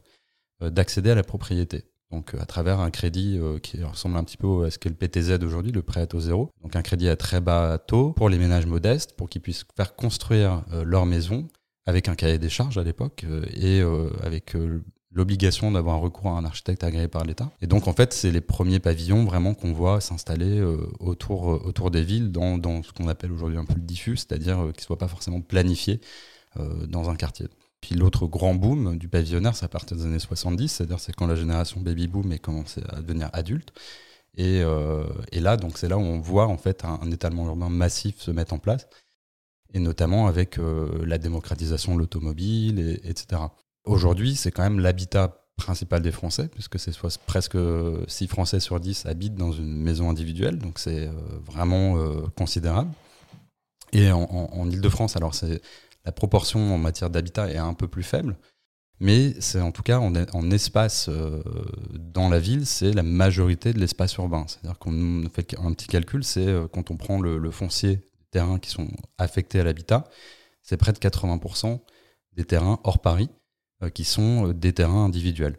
d'accéder 0.61 1.11
à 1.11 1.15
la 1.15 1.23
propriété 1.23 1.90
donc 2.11 2.35
à 2.39 2.45
travers 2.45 2.79
un 2.79 2.91
crédit 2.91 3.37
euh, 3.39 3.59
qui 3.59 3.81
ressemble 3.83 4.17
un 4.17 4.23
petit 4.23 4.37
peu 4.37 4.65
à 4.65 4.71
ce 4.71 4.77
qu'est 4.77 4.89
le 4.89 4.95
PTZ 4.95 5.43
aujourd'hui, 5.43 5.71
le 5.71 5.81
prêt 5.81 6.01
à 6.01 6.07
taux 6.07 6.19
zéro. 6.19 6.49
Donc 6.61 6.75
un 6.75 6.81
crédit 6.81 7.09
à 7.09 7.15
très 7.15 7.39
bas 7.39 7.77
taux 7.77 8.11
pour 8.11 8.29
les 8.29 8.37
ménages 8.37 8.65
modestes, 8.65 9.15
pour 9.15 9.29
qu'ils 9.29 9.41
puissent 9.41 9.65
faire 9.75 9.95
construire 9.95 10.63
euh, 10.73 10.83
leur 10.83 11.05
maison 11.05 11.47
avec 11.85 12.09
un 12.09 12.15
cahier 12.15 12.37
des 12.37 12.49
charges 12.49 12.77
à 12.77 12.83
l'époque 12.83 13.25
euh, 13.27 13.45
et 13.53 13.81
avec 14.23 14.55
l'obligation 15.13 15.71
d'avoir 15.71 15.95
un 15.95 15.99
recours 15.99 16.27
à 16.27 16.37
un 16.37 16.45
architecte 16.45 16.83
agréé 16.83 17.07
par 17.07 17.25
l'État. 17.25 17.51
Et 17.61 17.67
donc 17.67 17.87
en 17.87 17.93
fait, 17.93 18.13
c'est 18.13 18.31
les 18.31 18.41
premiers 18.41 18.79
pavillons 18.79 19.25
vraiment 19.25 19.53
qu'on 19.53 19.73
voit 19.73 19.99
s'installer 19.99 20.61
autour, 20.99 21.45
autour 21.65 21.91
des 21.91 22.03
villes 22.03 22.31
dans, 22.31 22.57
dans 22.57 22.83
ce 22.83 22.93
qu'on 22.93 23.07
appelle 23.07 23.31
aujourd'hui 23.31 23.57
un 23.57 23.65
peu 23.65 23.73
le 23.73 23.81
diffus, 23.81 24.17
c'est-à-dire 24.17 24.57
qu'ils 24.57 24.81
ne 24.81 24.85
soient 24.85 24.97
pas 24.97 25.07
forcément 25.07 25.41
planifiés 25.41 25.99
dans 26.87 27.09
un 27.09 27.15
quartier. 27.15 27.47
Puis 27.81 27.95
l'autre 27.95 28.27
grand 28.27 28.53
boom 28.53 28.97
du 28.97 29.07
pavillonnaire, 29.07 29.55
c'est 29.55 29.65
à 29.65 29.69
partir 29.69 29.97
des 29.97 30.03
années 30.03 30.19
70, 30.19 30.69
c'est-à-dire 30.69 30.99
c'est 30.99 31.13
quand 31.13 31.27
la 31.27 31.35
génération 31.35 31.81
baby 31.81 32.07
boom 32.07 32.31
est 32.31 32.39
commencé 32.39 32.81
à 32.89 33.01
devenir 33.01 33.29
adulte. 33.33 33.73
Et, 34.37 34.61
euh, 34.61 35.03
et 35.31 35.39
là, 35.39 35.57
donc 35.57 35.77
c'est 35.77 35.89
là 35.89 35.97
où 35.97 36.01
on 36.01 36.19
voit 36.19 36.47
en 36.47 36.57
fait 36.57 36.85
un, 36.85 37.11
étalement 37.11 37.47
urbain 37.47 37.69
massif 37.69 38.21
se 38.21 38.31
mettre 38.31 38.53
en 38.53 38.59
place, 38.59 38.87
et 39.73 39.79
notamment 39.79 40.27
avec 40.27 40.57
euh, 40.57 41.03
la 41.05 41.17
démocratisation 41.17 41.95
de 41.95 41.99
l'automobile, 41.99 42.79
et, 42.79 43.09
etc. 43.09 43.41
Aujourd'hui, 43.83 44.35
c'est 44.35 44.51
quand 44.51 44.63
même 44.63 44.79
l'habitat 44.79 45.43
principal 45.57 46.01
des 46.01 46.11
Français, 46.11 46.47
puisque 46.47 46.79
c'est 46.79 46.95
presque 47.25 47.57
6 48.07 48.27
Français 48.27 48.59
sur 48.59 48.79
10 48.79 49.05
habitent 49.05 49.35
dans 49.35 49.51
une 49.51 49.81
maison 49.81 50.09
individuelle, 50.09 50.59
donc 50.59 50.79
c'est 50.79 51.07
euh, 51.07 51.11
vraiment 51.45 51.97
considérable. 52.35 52.91
Et 53.91 54.11
en, 54.11 54.21
en, 54.21 54.49
en 54.53 54.69
Ile-de-France, 54.69 55.17
alors 55.17 55.35
c'est 55.35 55.61
la 56.05 56.11
proportion 56.11 56.73
en 56.73 56.77
matière 56.77 57.09
d'habitat 57.09 57.51
est 57.51 57.57
un 57.57 57.73
peu 57.73 57.87
plus 57.87 58.03
faible, 58.03 58.37
mais 59.01 59.33
c'est 59.39 59.59
en 59.59 59.71
tout 59.71 59.81
cas 59.81 59.97
en, 59.97 60.51
espace 60.51 61.09
euh, 61.09 61.41
dans 61.95 62.29
la 62.29 62.39
ville, 62.39 62.67
c'est 62.67 62.93
la 62.93 63.01
majorité 63.01 63.73
de 63.73 63.79
l'espace 63.79 64.15
urbain. 64.15 64.45
C'est-à-dire 64.47 64.77
qu'on 64.77 65.23
fait 65.33 65.55
un 65.57 65.73
petit 65.73 65.87
calcul, 65.87 66.23
c'est 66.23 66.47
euh, 66.47 66.67
quand 66.67 66.91
on 66.91 66.97
prend 66.97 67.19
le, 67.19 67.49
foncier 67.49 67.95
des 67.95 68.25
terrains 68.29 68.59
qui 68.59 68.69
sont 68.69 68.87
affectés 69.17 69.59
à 69.59 69.63
l'habitat, 69.63 70.03
c'est 70.61 70.77
près 70.77 70.93
de 70.93 70.99
80% 70.99 71.79
des 72.33 72.45
terrains 72.45 72.79
hors 72.83 72.99
Paris 72.99 73.29
euh, 73.81 73.89
qui 73.89 74.03
sont 74.03 74.49
des 74.49 74.71
terrains 74.71 75.05
individuels. 75.05 75.57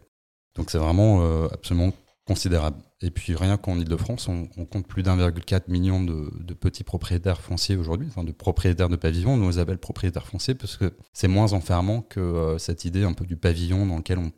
Donc 0.54 0.70
c'est 0.70 0.78
vraiment 0.78 1.24
absolument 1.46 1.92
considérable. 2.32 2.82
Et 3.02 3.10
puis 3.10 3.36
rien 3.36 3.58
qu'en 3.58 3.78
Ile-de-France, 3.78 4.26
on, 4.28 4.46
compte 4.64 4.86
plus 4.86 5.02
d'1,4 5.02 5.70
million 5.70 6.02
de, 6.02 6.54
petits 6.54 6.82
propriétaires 6.82 7.42
fonciers 7.42 7.76
aujourd'hui, 7.76 8.08
enfin 8.08 8.24
de 8.24 8.32
propriétaires 8.32 8.88
de 8.88 8.96
pavillons. 8.96 9.36
Nous 9.36 9.50
les 9.50 9.58
appelle 9.58 9.76
propriétaires 9.76 10.26
fonciers 10.26 10.54
parce 10.54 10.78
que 10.78 10.94
c'est 11.12 11.28
moins 11.28 11.52
enfermant 11.52 12.00
que 12.00 12.20
euh, 12.20 12.56
cette 12.56 12.86
idée 12.86 13.04
un 13.04 13.12
peu 13.12 13.26
du 13.26 13.36
pavillon 13.36 13.84
dans 13.84 13.98
lequel 13.98 14.18
on, 14.18 14.32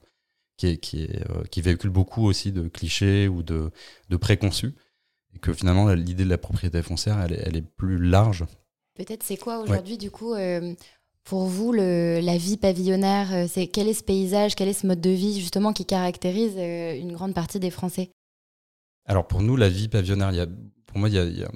qui, 0.56 0.66
est, 0.66 0.78
qui, 0.78 1.04
est, 1.04 1.30
euh, 1.30 1.44
qui 1.52 1.62
véhicule 1.62 1.90
beaucoup 1.90 2.26
aussi 2.26 2.50
de 2.50 2.66
clichés 2.66 3.28
ou 3.28 3.44
de, 3.44 3.70
de 4.08 4.16
préconçus. 4.16 4.74
Et 5.36 5.38
que 5.38 5.52
finalement, 5.52 5.88
l'idée 5.94 6.24
de 6.24 6.30
la 6.30 6.38
propriété 6.38 6.82
foncière, 6.82 7.20
elle 7.20 7.34
est, 7.34 7.42
elle 7.44 7.56
est 7.56 7.68
plus 7.76 7.98
large. 7.98 8.44
Peut-être 8.96 9.22
c'est 9.22 9.36
quoi 9.36 9.58
aujourd'hui, 9.58 9.98
du 9.98 10.10
coup, 10.10 10.34
euh, 10.34 10.74
pour 11.24 11.46
vous, 11.46 11.72
la 11.72 12.36
vie 12.36 12.56
pavillonnaire, 12.56 13.48
c'est 13.48 13.66
quel 13.66 13.88
est 13.88 13.94
ce 13.94 14.04
paysage, 14.04 14.54
quel 14.54 14.68
est 14.68 14.74
ce 14.74 14.86
mode 14.86 15.00
de 15.00 15.10
vie 15.10 15.40
justement 15.40 15.72
qui 15.72 15.86
caractérise 15.86 16.56
une 16.56 17.12
grande 17.12 17.34
partie 17.34 17.60
des 17.60 17.70
Français? 17.70 18.10
Alors 19.06 19.26
pour 19.26 19.42
nous, 19.42 19.56
la 19.56 19.68
vie 19.68 19.88
pavillonnaire, 19.88 20.46
pour 20.86 20.98
moi, 20.98 21.08
il 21.08 21.14
y 21.14 21.44
a, 21.44 21.48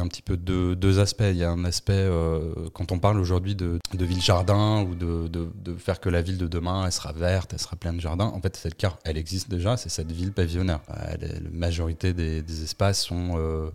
un 0.00 0.08
petit 0.08 0.22
peu 0.22 0.36
deux, 0.36 0.98
aspects. 0.98 1.22
Il 1.28 1.36
y 1.36 1.44
a 1.44 1.50
un 1.50 1.64
aspect, 1.64 1.92
euh, 1.92 2.68
quand 2.72 2.92
on 2.92 2.98
parle 2.98 3.20
aujourd'hui 3.20 3.54
de, 3.54 3.78
ville-jardin 3.92 4.82
ou 4.82 4.94
de, 4.94 5.76
faire 5.76 6.00
que 6.00 6.08
la 6.08 6.22
ville 6.22 6.38
de 6.38 6.46
demain, 6.46 6.86
elle 6.86 6.92
sera 6.92 7.12
verte, 7.12 7.52
elle 7.52 7.60
sera 7.60 7.76
pleine 7.76 7.96
de 7.96 8.00
jardins, 8.00 8.26
en 8.26 8.40
fait, 8.40 8.56
c'est 8.56 8.70
le 8.70 8.74
cas. 8.74 8.98
Elle 9.04 9.18
existe 9.18 9.48
déjà, 9.48 9.76
c'est 9.76 9.88
cette 9.88 10.10
ville 10.10 10.32
pavillonnaire. 10.32 10.80
la 10.88 11.50
majorité 11.52 12.12
des, 12.12 12.62
espaces 12.62 13.04
sont 13.04 13.36
euh, 13.36 13.70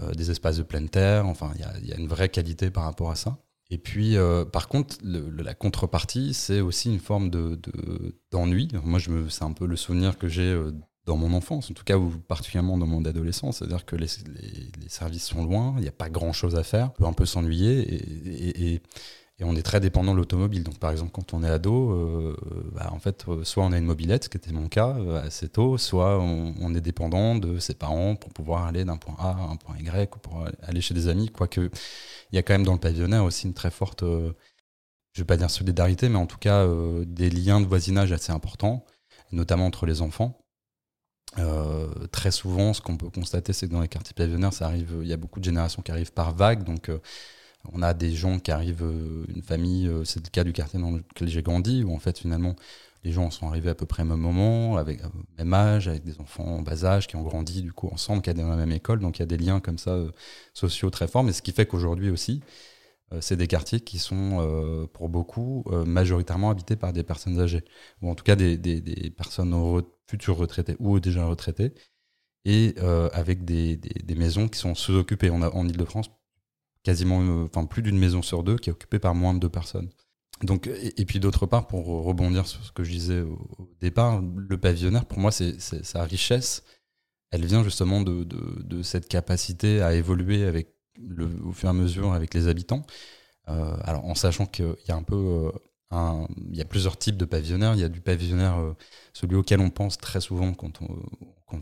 euh, 0.00 0.12
des 0.12 0.30
espaces 0.30 0.58
de 0.58 0.62
pleine 0.62 0.88
terre. 0.88 1.26
Enfin, 1.26 1.52
il 1.54 1.88
y, 1.88 1.92
a, 1.92 1.96
une 1.96 2.08
vraie 2.08 2.28
qualité 2.28 2.70
par 2.70 2.84
rapport 2.84 3.10
à 3.10 3.16
ça. 3.16 3.38
Et 3.72 3.78
puis, 3.78 4.18
euh, 4.18 4.44
par 4.44 4.68
contre, 4.68 4.96
la 5.02 5.54
contrepartie, 5.54 6.34
c'est 6.34 6.60
aussi 6.60 6.92
une 6.92 7.00
forme 7.00 7.30
d'ennui. 8.30 8.66
De, 8.66 8.78
Moi, 8.78 9.00
c'est 9.30 9.44
un 9.44 9.52
peu 9.52 9.64
le 9.64 9.76
souvenir 9.76 10.18
que 10.18 10.28
j'ai 10.28 10.54
dans 11.06 11.16
mon 11.16 11.32
enfance, 11.32 11.70
en 11.70 11.74
tout 11.74 11.82
cas, 11.82 11.96
ou 11.96 12.10
particulièrement 12.10 12.76
dans 12.76 12.86
mon 12.86 13.02
adolescence. 13.06 13.58
C'est-à-dire 13.58 13.86
que 13.86 13.96
les, 13.96 14.08
services 14.88 15.24
sont 15.24 15.42
loin, 15.42 15.72
il 15.78 15.82
n'y 15.84 15.88
a 15.88 15.92
pas 15.92 16.10
grand-chose 16.10 16.54
à 16.54 16.62
faire, 16.62 16.90
on 16.90 16.98
peut 16.98 17.06
un 17.06 17.12
peu 17.14 17.24
s'ennuyer 17.24 18.74
et, 18.74 18.82
et, 19.42 19.44
on 19.44 19.54
est 19.56 19.62
très 19.62 19.80
dépendant 19.80 20.12
de 20.12 20.18
l'automobile. 20.18 20.62
Donc, 20.62 20.78
par 20.78 20.90
exemple, 20.90 21.10
quand 21.12 21.34
on 21.34 21.42
est 21.42 21.48
ado, 21.48 21.92
euh, 21.92 22.36
bah, 22.72 22.90
en 22.92 22.98
fait, 22.98 23.24
euh, 23.28 23.44
soit 23.44 23.64
on 23.64 23.72
a 23.72 23.78
une 23.78 23.84
mobilette, 23.84 24.24
ce 24.24 24.28
qui 24.28 24.36
était 24.36 24.52
mon 24.52 24.68
cas 24.68 24.96
euh, 24.96 25.22
assez 25.22 25.48
tôt, 25.48 25.78
soit 25.78 26.18
on, 26.20 26.74
est 26.74 26.80
dépendant 26.80 27.34
de 27.36 27.58
ses 27.58 27.74
parents 27.74 28.16
pour 28.16 28.32
pouvoir 28.32 28.66
aller 28.66 28.84
d'un 28.84 28.96
point 28.96 29.14
A 29.18 29.30
à 29.30 29.50
un 29.50 29.56
point 29.56 29.76
Y 29.78 30.14
ou 30.16 30.18
pour 30.18 30.46
aller 30.62 30.80
chez 30.80 30.94
des 30.94 31.08
amis. 31.08 31.28
Quoique, 31.28 31.60
il 32.32 32.36
y 32.36 32.38
a 32.38 32.42
quand 32.42 32.54
même 32.54 32.64
dans 32.64 32.72
le 32.72 32.80
pavillonnaire 32.80 33.24
aussi 33.24 33.46
une 33.46 33.54
très 33.54 33.70
forte 33.70 34.04
je 35.14 35.20
vais 35.20 35.26
pas 35.26 35.36
dire 35.36 35.50
solidarité, 35.50 36.08
mais 36.08 36.16
en 36.16 36.24
tout 36.26 36.38
cas 36.38 36.66
des 37.04 37.28
liens 37.28 37.60
de 37.60 37.66
voisinage 37.66 38.12
assez 38.12 38.32
importants, 38.32 38.86
notamment 39.30 39.66
entre 39.66 39.84
les 39.84 40.00
enfants. 40.00 40.38
très 42.12 42.30
souvent, 42.30 42.72
ce 42.72 42.80
qu'on 42.80 42.96
peut 42.96 43.10
constater, 43.10 43.52
c'est 43.52 43.68
que 43.68 43.72
dans 43.72 43.82
les 43.82 43.88
quartiers 43.88 44.14
pavillonnaires, 44.14 44.52
il 44.74 45.06
y 45.06 45.12
a 45.12 45.18
beaucoup 45.18 45.40
de 45.40 45.44
générations 45.44 45.82
qui 45.82 45.92
arrivent 45.92 46.14
par 46.14 46.34
vagues, 46.34 46.64
donc 46.64 46.90
on 47.72 47.82
a 47.82 47.94
des 47.94 48.12
gens 48.12 48.38
qui 48.38 48.50
arrivent, 48.50 48.84
une 49.28 49.42
famille, 49.42 49.90
c'est 50.04 50.24
le 50.24 50.30
cas 50.30 50.44
du 50.44 50.52
quartier 50.52 50.80
dans 50.80 50.90
lequel 50.90 51.28
j'ai 51.28 51.42
grandi, 51.42 51.84
où 51.84 51.94
en 51.94 51.98
fait 51.98 52.18
finalement 52.18 52.56
les 53.04 53.12
gens 53.12 53.30
sont 53.30 53.48
arrivés 53.48 53.70
à 53.70 53.74
peu 53.74 53.86
près 53.86 54.02
au 54.02 54.06
même 54.06 54.20
moment, 54.20 54.76
avec 54.76 55.02
le 55.02 55.08
même 55.38 55.54
âge, 55.54 55.88
avec 55.88 56.04
des 56.04 56.20
enfants 56.20 56.44
en 56.44 56.62
bas 56.62 56.84
âge 56.84 57.08
qui 57.08 57.16
ont 57.16 57.22
grandi 57.22 57.62
du 57.62 57.72
coup 57.72 57.88
ensemble, 57.88 58.22
qui 58.22 58.30
sont 58.30 58.36
dans 58.36 58.48
la 58.48 58.56
même 58.56 58.72
école. 58.72 59.00
Donc 59.00 59.18
il 59.18 59.20
y 59.20 59.24
a 59.24 59.26
des 59.26 59.38
liens 59.38 59.60
comme 59.60 59.78
ça 59.78 59.90
euh, 59.90 60.10
sociaux 60.54 60.90
très 60.90 61.08
forts. 61.08 61.24
Mais 61.24 61.32
ce 61.32 61.42
qui 61.42 61.52
fait 61.52 61.66
qu'aujourd'hui 61.66 62.10
aussi, 62.10 62.42
euh, 63.12 63.20
c'est 63.20 63.36
des 63.36 63.48
quartiers 63.48 63.80
qui 63.80 63.98
sont 63.98 64.38
euh, 64.40 64.86
pour 64.86 65.08
beaucoup 65.08 65.64
majoritairement 65.84 66.50
habités 66.50 66.76
par 66.76 66.92
des 66.92 67.02
personnes 67.02 67.40
âgées, 67.40 67.64
ou 68.02 68.10
en 68.10 68.14
tout 68.14 68.24
cas 68.24 68.36
des, 68.36 69.14
personnes 69.16 69.82
futures 70.08 70.36
retraitées 70.36 70.76
ou 70.78 71.00
déjà 71.00 71.24
retraitées, 71.26 71.74
et 72.44 72.74
avec 73.12 73.44
des, 73.44 73.80
maisons 74.16 74.48
qui 74.48 74.58
sont 74.58 74.74
sous-occupées. 74.74 75.30
En 75.30 75.68
Ile-de-France 75.68 76.10
quasiment, 76.82 77.44
enfin 77.44 77.64
plus 77.64 77.82
d'une 77.82 77.98
maison 77.98 78.22
sur 78.22 78.42
deux 78.42 78.56
qui 78.56 78.70
est 78.70 78.72
occupée 78.72 78.98
par 78.98 79.14
moins 79.14 79.34
de 79.34 79.38
deux 79.38 79.48
personnes. 79.48 79.90
Donc, 80.42 80.66
et, 80.66 81.04
puis 81.04 81.20
d'autre 81.20 81.46
part, 81.46 81.68
pour 81.68 81.86
rebondir 81.86 82.46
sur 82.46 82.64
ce 82.64 82.72
que 82.72 82.82
je 82.82 82.90
disais 82.90 83.20
au, 83.20 83.70
départ, 83.80 84.20
le 84.20 84.58
pavillonnaire, 84.58 85.04
pour 85.06 85.18
moi, 85.18 85.30
c'est 85.30 85.60
sa 85.60 86.04
richesse. 86.04 86.64
Elle 87.30 87.46
vient 87.46 87.62
justement 87.62 88.02
de, 88.02 88.82
cette 88.82 89.08
capacité 89.08 89.82
à 89.82 89.94
évoluer 89.94 90.44
avec 90.44 90.74
le, 90.98 91.28
au 91.44 91.52
fur 91.52 91.68
et 91.68 91.70
à 91.70 91.72
mesure 91.72 92.12
avec 92.12 92.34
les 92.34 92.48
habitants. 92.48 92.82
Euh, 93.48 93.76
alors, 93.84 94.04
en 94.04 94.14
sachant 94.14 94.46
qu'il 94.46 94.74
y 94.88 94.92
a 94.92 94.96
un 94.96 95.02
peu 95.02 95.52
euh, 95.92 96.26
il 96.50 96.56
y 96.56 96.60
a 96.60 96.64
plusieurs 96.64 96.96
types 96.96 97.16
de 97.16 97.24
pavillonnaires. 97.24 97.74
Il 97.74 97.80
y 97.80 97.84
a 97.84 97.88
du 97.88 98.00
pavillonnaire, 98.00 98.58
euh, 98.58 98.74
celui 99.12 99.36
auquel 99.36 99.60
on 99.60 99.70
pense 99.70 99.98
très 99.98 100.20
souvent 100.20 100.52
quand 100.54 100.80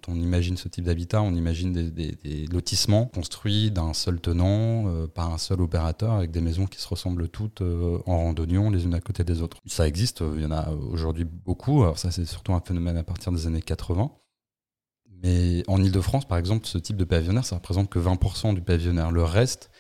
on, 0.09 0.15
imagine 0.15 0.57
ce 0.57 0.69
type 0.69 0.85
d'habitat. 0.85 1.23
On 1.23 1.35
imagine 1.35 1.73
des, 1.73 2.47
lotissements 2.47 3.07
construits 3.07 3.71
d'un 3.71 3.93
seul 3.93 4.21
tenant, 4.21 4.87
euh, 4.87 5.07
par 5.07 5.33
un 5.33 5.39
seul 5.39 5.61
opérateur, 5.61 6.13
avec 6.13 6.31
des 6.31 6.41
maisons 6.41 6.67
qui 6.67 6.81
se 6.81 6.89
ressemblent 6.89 7.29
toutes 7.29 7.63
euh, 7.63 7.99
en 8.07 8.19
randonnion, 8.19 8.71
les 8.71 8.85
unes 8.85 8.95
à 8.95 9.01
côté 9.01 9.25
des 9.25 9.43
autres. 9.43 9.59
Ça 9.67 9.89
existe, 9.89 10.23
il 10.37 10.43
y 10.43 10.47
en 10.47 10.53
a 10.53 10.71
aujourd'hui 10.71 11.25
beaucoup. 11.25 11.83
Alors 11.83 11.99
ça, 11.99 12.11
c'est 12.11 12.25
surtout 12.25 12.53
un 12.53 12.61
phénomène 12.61 12.97
à 12.97 13.03
partir 13.03 13.33
des 13.33 13.47
années 13.47 13.63
80. 13.63 14.13
Mais 15.23 15.63
en 15.67 15.83
Ile-de-France, 15.83 16.27
par 16.27 16.39
exemple, 16.39 16.67
ce 16.67 16.79
type 16.79 16.97
de 16.97 17.05
pavillonnaire, 17.05 17.45
ça 17.45 17.57
représente 17.57 17.91
que 17.91 17.99
20% 17.99 18.55
du 18.55 18.63
pavillonnaire. 18.63 19.11
Le 19.11 19.25
reste, 19.25 19.71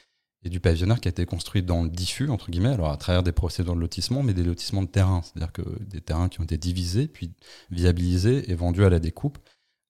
et 0.42 0.48
du 0.48 0.60
pavillonnaire 0.60 1.00
qui 1.00 1.08
a 1.08 1.10
été 1.10 1.26
construit 1.26 1.62
dans 1.62 1.82
le 1.82 1.90
diffus, 1.90 2.30
entre 2.30 2.50
guillemets, 2.50 2.70
alors 2.70 2.90
à 2.90 2.96
travers 2.96 3.22
des 3.22 3.32
procédures 3.32 3.74
de 3.74 3.80
lotissement, 3.80 4.22
mais 4.22 4.32
des 4.32 4.42
lotissements 4.42 4.82
de 4.82 4.88
terrain, 4.88 5.22
c'est-à-dire 5.22 5.52
que 5.52 5.62
des 5.84 6.00
terrains 6.00 6.28
qui 6.28 6.40
ont 6.40 6.44
été 6.44 6.56
divisés, 6.56 7.08
puis 7.08 7.32
viabilisés 7.70 8.50
et 8.50 8.54
vendus 8.54 8.84
à 8.84 8.90
la 8.90 9.00
découpe 9.00 9.38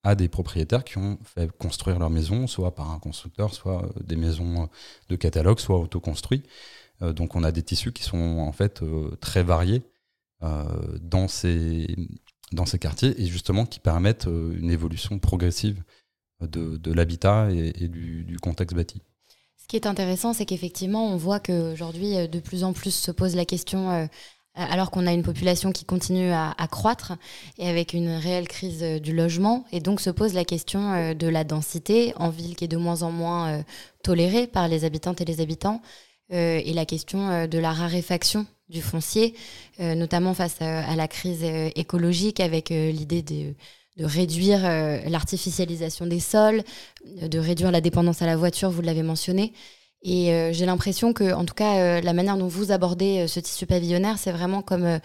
à 0.03 0.15
des 0.15 0.29
propriétaires 0.29 0.85
qui 0.85 0.99
ont 0.99 1.19
fait 1.25 1.51
construire 1.59 1.99
leur 1.99 2.11
maison, 2.11 2.47
soit 2.47 2.75
par 2.75 2.91
un 2.91 2.99
constructeur, 2.99 3.53
soit 3.55 3.85
euh, 3.85 4.03
des 4.03 4.17
maisons 4.17 4.63
euh, 4.63 4.67
de 5.09 5.17
catalogue, 5.17 5.61
soit 5.61 5.79
autoconstruits. 5.79 6.43
Euh, 7.03 7.13
donc 7.13 7.37
on 7.37 7.45
a 7.45 7.53
des 7.53 7.63
tissus 7.63 7.93
qui 7.93 8.03
sont 8.03 8.39
en 8.39 8.53
fait 8.53 8.83
très 9.21 9.43
variés 9.43 9.83
dans, 11.03 11.29
ces, 11.29 11.87
quartiers 12.81 13.21
et 13.21 13.27
justement 13.27 13.67
qui 13.67 13.79
permettent 13.79 14.25
une 14.25 14.71
évolution 14.71 15.19
progressive 15.19 15.83
de, 16.41 16.93
l'habitat 16.93 17.51
et, 17.51 17.89
du 17.89 18.39
contexte 18.41 18.75
bâti. 18.75 19.03
Ce 19.71 19.77
qui 19.77 19.77
est 19.77 19.87
intéressant, 19.87 20.33
c'est 20.33 20.47
qu'effectivement, 20.47 21.07
on 21.07 21.17
voit 21.17 21.39
qu'aujourd'hui, 21.39 22.17
euh, 22.17 22.27
de 22.27 22.41
plus 22.41 22.65
en 22.65 22.73
plus 22.73 22.93
se 22.93 23.13
pose 23.13 23.37
la 23.37 23.45
question, 23.45 23.93
euh, 23.93 24.07
alors 24.57 24.91
qu'on 24.91 25.07
a 25.07 25.13
une 25.13 25.23
population 25.23 25.71
qui 25.71 25.85
continue 25.85 26.33
à, 26.33 26.57
croître 26.69 27.13
et 27.57 27.69
avec 27.69 27.93
une 27.93 28.09
réelle 28.09 28.49
crise 28.49 28.83
euh, 28.83 28.99
du 28.99 29.15
logement, 29.15 29.65
et 29.71 29.79
donc 29.79 30.01
se 30.01 30.11
pose 30.11 30.35
la 30.35 30.45
question 30.45 31.15
de 31.15 31.29
la 31.29 31.45
densité 31.45 32.13
en 32.17 32.31
ville 32.31 32.57
qui 32.57 32.65
est 32.65 32.67
de 32.67 32.77
moins 32.77 33.05
en 33.05 33.13
moins 33.13 33.63
tolérée 34.03 34.49
par 34.49 34.67
les 34.67 34.85
habitantes 34.85 35.21
et 35.21 35.25
les 35.25 35.41
habitants, 35.41 35.81
et 36.31 36.73
la 36.75 36.85
question 36.85 37.47
de 37.47 37.59
la 37.59 37.73
raréfaction 37.73 38.47
du 38.69 38.83
foncier, 38.83 39.37
notamment 39.79 40.35
face 40.35 40.61
à, 40.61 40.97
la 40.97 41.07
crise 41.07 41.45
écologique 41.77 42.41
avec 42.41 42.71
l'idée 42.71 43.23
de 43.23 43.55
de 44.01 44.07
réduire 44.07 44.65
euh, 44.65 44.99
l'artificialisation 45.09 46.07
des 46.07 46.21
sols, 46.21 46.63
de 47.05 47.39
réduire 47.39 47.71
la 47.71 47.83
dépendance 47.83 48.23
à 48.23 48.27
la 48.27 48.35
voiture, 48.35 48.71
vous 48.71 48.81
l'avez 48.81 49.03
mentionné. 49.03 49.53
Et 50.03 50.33
euh, 50.33 50.55
j'ai 50.55 50.65
l'impression 50.65 51.13
que, 51.13 51.35
en 51.35 51.45
tout 51.45 51.53
cas, 51.53 51.77
euh, 51.77 52.01
la 52.01 52.15
manière 52.15 52.39
dont 52.39 52.49
vous 52.49 52.73
abordez 52.73 53.29
ce 53.29 53.41
tissu 53.41 53.67
pavillonnaire, 53.67 54.17
c'est 54.17 54.33
vraiment 54.33 54.63
comme 54.63 55.01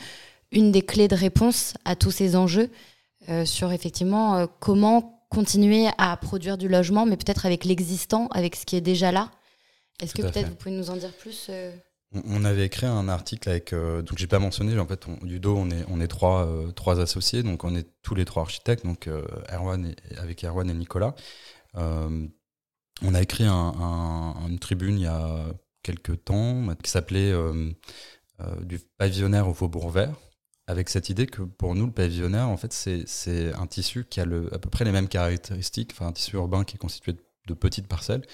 une 0.54 0.72
des 0.72 0.82
clés 0.82 1.10
de 1.10 1.16
réponse 1.16 1.74
à 1.84 1.98
tous 1.98 2.12
ces 2.12 2.36
enjeux 2.36 2.70
sur 3.44 3.72
effectivement 3.72 4.48
comment 4.60 5.26
continuer 5.30 5.88
à 5.98 6.16
produire 6.16 6.60
du 6.60 6.68
logement, 6.68 7.08
mais 7.08 7.18
peut-être 7.18 7.48
avec 7.48 7.66
l'existant, 7.66 8.28
avec 8.28 8.56
ce 8.56 8.66
qui 8.66 8.76
est 8.76 8.82
déjà 8.82 9.12
là. 9.12 9.32
Est-ce 10.00 10.14
que 10.14 10.22
peut-être 10.22 10.50
vous 10.50 10.56
pouvez 10.56 10.76
nous 10.76 10.92
en 10.92 10.96
dire 10.96 11.12
plus 11.12 11.50
on 12.26 12.46
avait 12.46 12.66
écrit 12.66 12.86
un 12.86 13.08
article 13.08 13.50
avec, 13.50 13.74
euh, 13.74 14.02
donc 14.02 14.18
j'ai 14.18 14.28
pas 14.28 14.40
mentionné, 14.40 14.78
en 14.80 14.88
fait, 14.88 15.08
on, 15.08 15.24
Ludo, 15.26 15.56
on 15.56 15.70
est, 15.70 15.86
on 15.90 16.00
est 16.00 16.08
trois, 16.08 16.46
euh, 16.46 16.72
trois 16.72 17.00
associés, 17.00 17.44
donc 17.44 17.64
on 17.64 17.76
est 17.76 17.88
tous 18.02 18.16
les 18.16 18.26
trois 18.26 18.44
architectes, 18.44 18.86
donc 18.86 19.08
euh, 19.08 19.26
Erwan 19.52 19.94
avec 20.18 20.44
Erwan 20.44 20.70
et 20.70 20.74
Nicolas. 20.74 21.16
on 21.76 23.14
a 23.14 23.22
écrit 23.22 23.46
une 23.46 24.60
tribune 24.60 24.98
il 24.98 25.04
y 25.04 25.08
a 25.08 25.46
quelques 25.84 26.24
temps 26.24 26.68
qui 26.82 26.90
s'appelait 26.90 27.34
Du 28.62 28.80
pavillonnaire 28.98 29.48
au 29.48 29.54
faubourg 29.54 29.90
vert, 29.90 30.16
avec 30.68 30.90
cette 30.90 31.10
idée 31.10 31.28
que 31.28 31.42
pour 31.42 31.76
nous, 31.76 31.86
le 31.86 31.92
pavillonnaire, 31.92 32.50
en 32.50 32.58
fait, 32.58 32.74
c'est 32.74 33.54
un 33.54 33.68
tissu 33.68 34.06
qui 34.06 34.20
a 34.22 34.24
à 34.24 34.60
peu 34.60 34.70
près 34.70 34.86
les 34.86 34.92
mêmes 34.92 35.10
caractéristiques, 35.10 35.92
enfin 35.94 36.08
un 36.08 36.14
tissu 36.14 36.36
urbain 36.36 36.64
qui 36.64 36.76
est 36.76 36.80
constitué 36.80 37.16
de 37.48 37.54
petites 37.54 37.88
parcelles, 37.88 38.26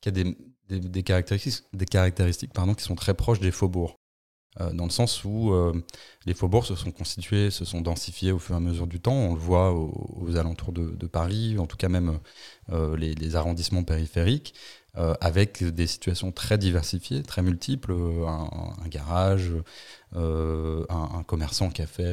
qui 0.00 0.08
a 0.08 0.12
des, 0.12 0.36
des, 0.78 1.02
caractéristiques, 1.02 1.64
des 1.72 1.86
caractéristiques 1.86 2.52
pardon, 2.52 2.74
qui 2.74 2.84
sont 2.84 2.94
très 2.94 3.14
proches 3.14 3.40
des 3.40 3.50
faubourgs. 3.50 3.96
Euh, 4.60 4.72
dans 4.72 4.84
le 4.84 4.90
sens 4.90 5.24
où 5.24 5.52
euh, 5.52 5.72
les 6.26 6.34
faubourgs 6.34 6.66
se 6.66 6.74
sont 6.74 6.90
constitués, 6.90 7.50
se 7.50 7.64
sont 7.64 7.80
densifiés 7.80 8.32
au 8.32 8.40
fur 8.40 8.54
et 8.54 8.58
à 8.58 8.60
mesure 8.60 8.88
du 8.88 9.00
temps. 9.00 9.14
On 9.14 9.34
le 9.34 9.40
voit 9.40 9.72
aux, 9.72 10.36
alentours 10.36 10.72
de, 10.72 11.06
Paris, 11.06 11.56
en 11.58 11.66
tout 11.66 11.76
cas 11.76 11.88
même 11.88 12.18
euh, 12.70 12.96
les, 12.96 13.36
arrondissements 13.36 13.84
périphériques, 13.84 14.54
avec 15.20 15.62
des 15.62 15.86
situations 15.86 16.32
très 16.32 16.58
diversifiées, 16.58 17.22
très 17.22 17.42
multiples. 17.42 17.92
Un, 18.26 18.88
garage, 18.88 19.52
un, 20.16 21.22
commerçant 21.28 21.70
qui 21.70 21.80
a 21.80 21.86
fait 21.86 22.12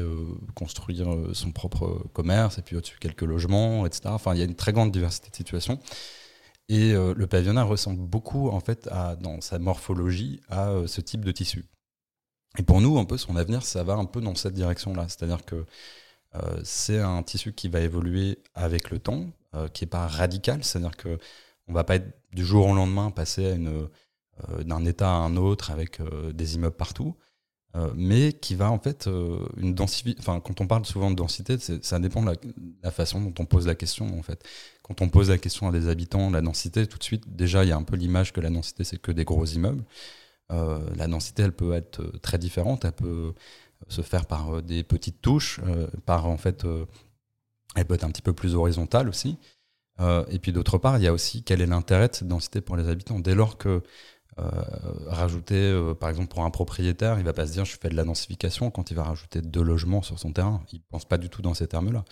construire 0.54 1.08
son 1.34 1.52
propre 1.52 2.08
commerce, 2.14 2.60
et 2.60 2.62
puis 2.62 2.76
au-dessus 2.76 2.98
quelques 3.00 3.24
logements, 3.24 3.88
etc. 3.88 4.10
Enfin, 4.10 4.36
il 4.36 4.40
y 4.40 4.42
a 4.42 4.46
une 4.46 4.56
très 4.56 4.74
grande 4.74 4.92
diversité 4.92 5.32
de 5.32 5.36
situations. 5.36 5.80
Et 6.70 6.94
euh, 6.94 7.14
le 7.16 7.28
pavillonnaire 7.28 7.68
ressemble 7.68 8.02
beaucoup, 8.02 8.50
en 8.50 8.60
fait, 8.60 8.90
dans 9.22 9.40
sa 9.42 9.58
morphologie, 9.60 10.42
à 10.50 10.70
euh, 10.70 10.88
ce 10.88 11.00
type 11.02 11.24
de 11.24 11.32
tissu. 11.32 11.66
Et 12.58 12.64
pour 12.64 12.82
nous, 12.82 12.98
un 12.98 13.06
peu, 13.06 13.18
son 13.18 13.36
avenir, 13.38 13.64
ça 13.64 13.84
va 13.84 13.94
un 13.94 14.06
peu 14.06 14.20
dans 14.20 14.36
cette 14.36 14.54
direction-là. 14.54 15.08
C'est-à-dire 15.08 15.46
que 15.46 15.66
euh, 16.36 16.62
c'est 16.64 17.00
un 17.00 17.24
tissu 17.24 17.54
qui 17.54 17.70
va 17.70 17.80
évoluer 17.80 18.40
avec 18.54 18.90
le 18.90 19.00
temps, 19.00 19.28
qui 19.74 19.84
n'est 19.84 19.90
pas 19.90 20.08
radical. 20.08 20.64
C'est-à-dire 20.64 20.96
qu'on 20.98 21.18
ne 21.68 21.74
va 21.74 21.84
pas 21.84 21.96
être 21.96 22.22
du 22.32 22.46
jour 22.46 22.68
au 22.68 22.76
lendemain 22.76 23.10
passer 23.10 23.58
d'un 24.60 24.86
état 24.86 25.10
à 25.10 25.16
un 25.16 25.36
autre 25.36 25.72
avec 25.72 26.00
des 26.34 26.56
immeubles 26.56 26.76
partout. 26.76 27.16
Mais 27.96 28.34
qui 28.34 28.56
va 28.56 28.72
en 28.72 28.80
fait 28.80 29.10
une 29.58 29.74
densité. 29.74 30.16
Enfin, 30.20 30.40
quand 30.40 30.62
on 30.62 30.68
parle 30.68 30.86
souvent 30.86 31.12
de 31.12 31.16
densité, 31.16 31.58
ça 31.60 32.00
dépend 32.00 32.24
de 32.24 32.36
la, 32.84 32.92
façon 32.92 33.22
dont 33.22 33.34
on 33.40 33.46
pose 33.46 33.68
la 33.68 33.76
question 33.76 34.18
en 34.18 34.24
fait 34.24 34.44
quand 34.88 35.02
on 35.02 35.10
pose 35.10 35.30
la 35.30 35.38
question 35.38 35.68
à 35.68 35.72
des 35.72 35.90
habitants, 35.90 36.30
la 36.30 36.42
densité, 36.42 36.88
tout 36.88 36.98
de 36.98 37.04
suite, 37.04 37.36
déjà, 37.36 37.66
il 37.66 37.70
y 37.70 37.72
a 37.72 37.76
un 37.76 37.84
peu 37.84 37.98
l'image 37.98 38.32
que 38.32 38.40
la 38.40 38.50
densité, 38.50 38.84
c'est 38.86 38.98
que 38.98 39.12
des 39.12 39.26
gros 39.26 39.46
immeubles. 39.46 39.84
Euh, 40.52 40.80
la 40.96 41.08
densité, 41.08 41.44
elle 41.44 41.52
peut 41.52 41.74
être 41.74 42.02
euh, 42.02 42.18
très 42.22 42.38
différente. 42.38 42.86
Elle 42.86 42.94
peut 42.94 43.34
se 43.90 44.02
faire 44.02 44.26
par 44.26 44.56
euh, 44.56 44.62
des 44.62 44.84
petites 44.84 45.22
touches, 45.22 45.60
par 46.06 46.26
en 46.26 46.38
fait, 46.38 46.66
elle 47.76 47.86
peut 47.86 47.96
être 47.96 48.06
un 48.06 48.12
petit 48.12 48.22
peu 48.22 48.34
plus 48.34 48.56
horizontale 48.56 49.10
aussi. 49.10 49.38
et 50.00 50.40
puis 50.40 50.54
d'autre 50.54 50.78
part, 50.78 50.98
il 50.98 51.04
y 51.04 51.08
a 51.08 51.14
aussi 51.14 51.44
quel 51.44 51.62
est 51.62 51.66
l'intérêt 51.66 52.08
de 52.08 52.16
cette 52.16 52.28
densité 52.28 52.62
pour 52.62 52.78
les 52.78 52.88
habitants. 52.88 53.20
Dès 53.20 53.36
lors 53.36 53.58
que 53.58 53.70
euh, 53.70 53.82
rajouter, 55.08 55.56
euh, 55.56 55.94
par 55.96 56.10
exemple, 56.10 56.28
pour 56.28 56.44
un 56.44 56.50
propriétaire, 56.52 57.18
il 57.18 57.26
va 57.26 57.34
pas 57.34 57.48
se 57.48 57.54
dire 57.54 57.66
je 57.66 57.78
fais 57.78 57.90
de 57.90 57.96
la 57.96 58.04
densification 58.04 58.70
quand 58.70 58.92
il 58.92 58.94
va 58.94 59.04
rajouter 59.04 59.42
deux 59.42 59.64
logements 59.64 60.02
sur 60.04 60.20
son 60.20 60.32
terrain. 60.32 60.62
Il 60.72 60.82
pense 60.82 61.06
pas 61.06 61.18
du 61.18 61.30
tout 61.30 61.42
dans 61.42 61.54
ces 61.54 61.68
termes-là. 61.68 62.06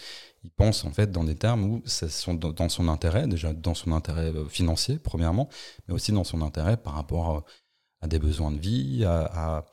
Il 0.44 0.50
pense 0.50 0.86
en 0.86 0.92
fait 0.92 1.12
dans 1.12 1.24
des 1.24 1.36
termes 1.36 1.64
où 1.64 1.84
c'est 1.86 2.10
dans 2.30 2.70
son 2.70 2.88
intérêt, 2.88 3.28
déjà 3.28 3.54
dans 3.54 3.76
son 3.76 3.92
intérêt 3.92 4.34
euh, 4.34 4.46
financier, 4.46 4.98
premièrement, 4.98 5.50
mais 5.88 5.94
aussi 5.94 6.12
dans 6.12 6.24
son 6.24 6.42
intérêt 6.42 6.78
par 6.78 6.94
rapport 6.94 7.46
à 8.02 8.08
des 8.08 8.20
besoins 8.20 8.52
de 8.52 8.60
vie, 8.60 9.06
à, 9.06 9.66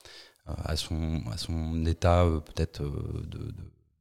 à, 0.47 0.76
son, 0.76 1.23
à 1.30 1.38
son 1.38 1.85
état 1.87 2.26
peut-être 2.47 2.82
de, 2.82 3.54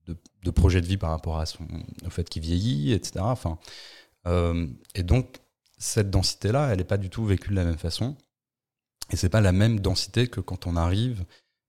de, 0.07 0.17
de, 0.43 0.51
projet 0.51 0.81
de 0.81 0.87
vie 0.87 0.97
par 0.97 1.11
rapport 1.11 1.39
à 1.39 1.45
son, 1.45 1.65
au 2.05 2.09
fait 2.09 2.29
qu'il 2.29 2.41
vieillit, 2.41 2.93
etc. 2.93 3.19
Enfin, 3.21 3.57
et 4.95 5.03
donc, 5.03 5.37
cette 5.77 6.09
densité-là, 6.11 6.69
elle 6.71 6.77
n'est 6.77 6.83
pas 6.83 6.97
du 6.97 7.09
tout 7.09 7.25
vécue 7.25 7.49
de 7.49 7.55
la 7.55 7.65
même 7.65 7.77
façon. 7.77 8.15
Et 9.11 9.17
c'est 9.17 9.29
pas 9.29 9.41
la 9.41 9.51
même 9.51 9.79
densité 9.79 10.27
que 10.27 10.39
quand 10.39 10.67
on 10.67 10.75
arrive 10.75 11.25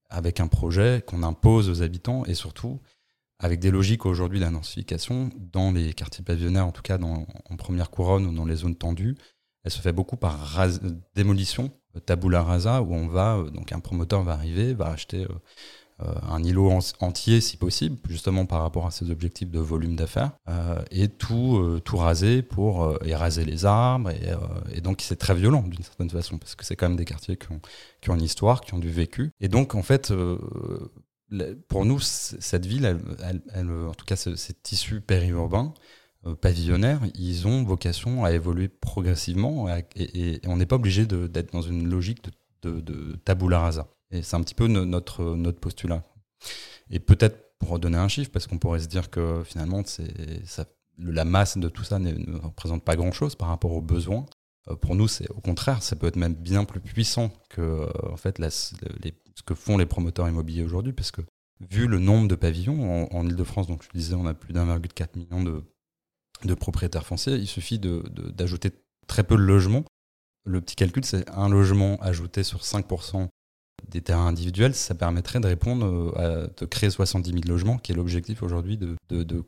avec 0.08 0.40
un 0.40 0.46
projet 0.46 1.02
qu'on 1.06 1.22
impose 1.22 1.68
aux 1.68 1.82
habitants 1.82 2.24
et 2.24 2.34
surtout 2.34 2.80
avec 3.38 3.58
des 3.58 3.72
logiques 3.72 4.06
aujourd'hui 4.06 4.38
d'intensification 4.38 5.30
dans 5.36 5.72
les 5.72 5.94
quartiers 5.94 6.24
pavillonnaires, 6.24 6.66
en 6.66 6.72
tout 6.72 6.82
cas 6.82 6.98
dans, 6.98 7.26
en 7.50 7.56
première 7.56 7.90
couronne 7.90 8.26
ou 8.26 8.32
dans 8.32 8.44
les 8.44 8.56
zones 8.56 8.76
tendues. 8.76 9.16
Elle 9.64 9.72
se 9.72 9.80
fait 9.80 9.92
beaucoup 9.92 10.16
par 10.16 10.60
démolition, 11.14 11.70
tabula 12.06 12.42
rasa, 12.42 12.82
où 12.82 12.94
on 12.94 13.08
va, 13.08 13.42
donc 13.52 13.72
un 13.72 13.80
promoteur 13.80 14.22
va 14.22 14.32
arriver, 14.32 14.74
va 14.74 14.88
acheter 14.88 15.24
euh, 15.24 15.34
un 16.28 16.42
îlot 16.42 16.70
entier 17.00 17.40
si 17.40 17.56
possible, 17.56 17.96
justement 18.08 18.46
par 18.46 18.62
rapport 18.62 18.86
à 18.86 18.90
ses 18.90 19.10
objectifs 19.10 19.50
de 19.50 19.58
volume 19.58 19.96
d'affaires, 19.96 20.32
euh, 20.48 20.82
et 20.90 21.08
tout, 21.08 21.56
euh, 21.58 21.80
tout 21.84 21.96
raser 21.96 22.42
pour 22.42 22.96
raser 23.02 23.44
les 23.44 23.64
arbres. 23.64 24.10
Et, 24.72 24.80
donc 24.80 25.02
c'est 25.02 25.16
très 25.16 25.34
violent 25.34 25.62
d'une 25.62 25.82
certaine 25.82 26.10
façon, 26.10 26.38
parce 26.38 26.54
que 26.54 26.64
c'est 26.64 26.76
quand 26.76 26.88
même 26.88 26.96
des 26.96 27.04
quartiers 27.04 27.36
qui 27.36 27.52
ont, 27.52 27.60
qui 28.00 28.10
ont, 28.10 28.14
une 28.14 28.22
histoire, 28.22 28.60
qui 28.60 28.74
ont 28.74 28.78
du 28.78 28.90
vécu. 28.90 29.30
Et 29.40 29.48
donc 29.48 29.74
en 29.74 29.82
fait, 29.82 30.12
pour 31.68 31.84
nous, 31.84 32.00
cette 32.00 32.66
ville, 32.66 32.98
en 33.56 33.94
tout 33.94 34.04
cas 34.04 34.16
ces 34.16 34.54
tissus 34.62 35.00
périurbains, 35.00 35.74
pavillonnaires, 36.40 37.00
ils 37.14 37.48
ont 37.48 37.64
vocation 37.64 38.24
à 38.24 38.32
évoluer 38.32 38.68
progressivement 38.68 39.66
et, 39.96 40.40
on 40.46 40.56
n'est 40.56 40.66
pas 40.66 40.76
obligé 40.76 41.06
d'être 41.06 41.52
dans 41.52 41.62
une 41.62 41.88
logique 41.88 42.24
de, 42.24 42.30
de, 42.70 42.80
de 42.80 43.16
tabula 43.16 43.58
rasa. 43.58 43.88
Et 44.12 44.22
c'est 44.22 44.36
un 44.36 44.42
petit 44.42 44.54
peu 44.54 44.66
notre, 44.66 45.34
notre 45.34 45.58
postulat. 45.58 46.04
Et 46.90 47.00
peut-être 47.00 47.56
pour 47.58 47.70
redonner 47.70 47.96
un 47.96 48.08
chiffre, 48.08 48.30
parce 48.30 48.46
qu'on 48.46 48.58
pourrait 48.58 48.80
se 48.80 48.88
dire 48.88 49.10
que 49.10 49.42
finalement, 49.44 49.82
ça, 49.84 50.64
la 50.98 51.24
masse 51.24 51.56
de 51.58 51.68
tout 51.68 51.84
ça 51.84 51.98
ne 51.98 52.38
représente 52.38 52.84
pas 52.84 52.96
grand-chose 52.96 53.34
par 53.34 53.48
rapport 53.48 53.72
aux 53.72 53.80
besoins. 53.80 54.26
Euh, 54.68 54.76
pour 54.76 54.94
nous, 54.94 55.08
c'est 55.08 55.28
au 55.30 55.40
contraire, 55.40 55.82
ça 55.82 55.96
peut 55.96 56.06
être 56.06 56.16
même 56.16 56.34
bien 56.34 56.64
plus 56.64 56.80
puissant 56.80 57.32
que 57.48 57.60
euh, 57.60 57.88
en 58.10 58.16
fait, 58.16 58.42
ce 58.42 59.42
que 59.44 59.54
font 59.54 59.78
les 59.78 59.86
promoteurs 59.86 60.28
immobiliers 60.28 60.64
aujourd'hui, 60.64 60.92
parce 60.92 61.10
que 61.10 61.22
vu 61.70 61.86
le 61.86 61.98
nombre 61.98 62.28
de 62.28 62.34
pavillons 62.34 63.08
en, 63.12 63.26
Ile-de-France, 63.26 63.68
donc 63.68 63.82
je 63.82 63.88
disais, 63.96 64.14
on 64.14 64.26
a 64.26 64.34
plus 64.34 64.52
d'1,4 64.52 65.16
million 65.16 65.42
de, 65.42 65.64
de, 66.44 66.54
propriétaires 66.54 67.06
fonciers, 67.06 67.34
il 67.34 67.46
suffit 67.46 67.78
d'ajouter 67.78 68.70
de, 68.70 68.74
très 69.06 69.22
peu 69.22 69.36
de 69.36 69.42
logements. 69.42 69.84
Le 70.44 70.60
petit 70.60 70.74
calcul, 70.74 71.04
c'est 71.04 71.28
un 71.30 71.48
logement 71.48 72.00
ajouté 72.00 72.42
sur 72.42 72.60
5% 72.60 73.28
des 73.88 74.00
terrains 74.00 74.26
individuels, 74.26 74.74
ça 74.74 74.94
permettrait 74.94 75.40
de 75.40 75.46
répondre, 75.46 75.86
euh, 75.86 76.46
à, 76.46 76.60
de 76.60 76.66
créer 76.66 76.90
70 76.90 77.30
000 77.30 77.42
logements, 77.46 77.78
qui 77.78 77.92
est 77.92 77.94
l'objectif 77.94 78.42
aujourd'hui 78.42 78.76
de, 78.78 78.96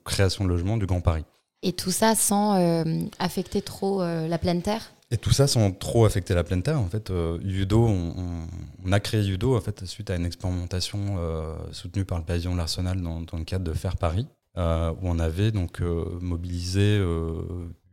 création 0.04 0.44
de 0.44 0.48
logements 0.48 0.76
du 0.76 0.86
Grand 0.86 1.00
Paris. 1.00 1.24
Et 1.62 1.72
tout 1.72 1.90
ça 1.90 2.14
sans 2.14 2.56
euh, 2.56 2.84
affecter 3.18 3.62
trop 3.62 4.02
euh, 4.02 4.28
la 4.28 4.38
pleine 4.38 4.62
terre? 4.62 4.92
Et 5.10 5.16
tout 5.16 5.30
ça 5.30 5.46
sans 5.46 5.70
trop 5.70 6.04
affecter 6.04 6.34
la 6.34 6.44
pleine 6.44 6.62
terre. 6.62 6.78
En 6.78 6.88
fait, 6.88 7.12
Udo, 7.44 7.86
on, 7.86 8.92
a 8.92 9.00
créé 9.00 9.26
Udo 9.26 9.56
en 9.56 9.60
fait, 9.60 9.84
suite 9.84 10.10
à 10.10 10.16
une 10.16 10.26
expérimentation 10.26 11.18
soutenue 11.70 12.04
par 12.04 12.18
le 12.18 12.24
pavillon 12.24 12.56
L'Arsenal 12.56 13.00
dans, 13.00 13.20
dans, 13.20 13.38
le 13.38 13.44
cadre 13.44 13.64
de 13.64 13.72
Faire 13.72 13.96
Paris, 13.96 14.26
où 14.56 14.60
on 15.02 15.18
avait 15.20 15.52
donc 15.52 15.80
mobilisé 16.20 17.00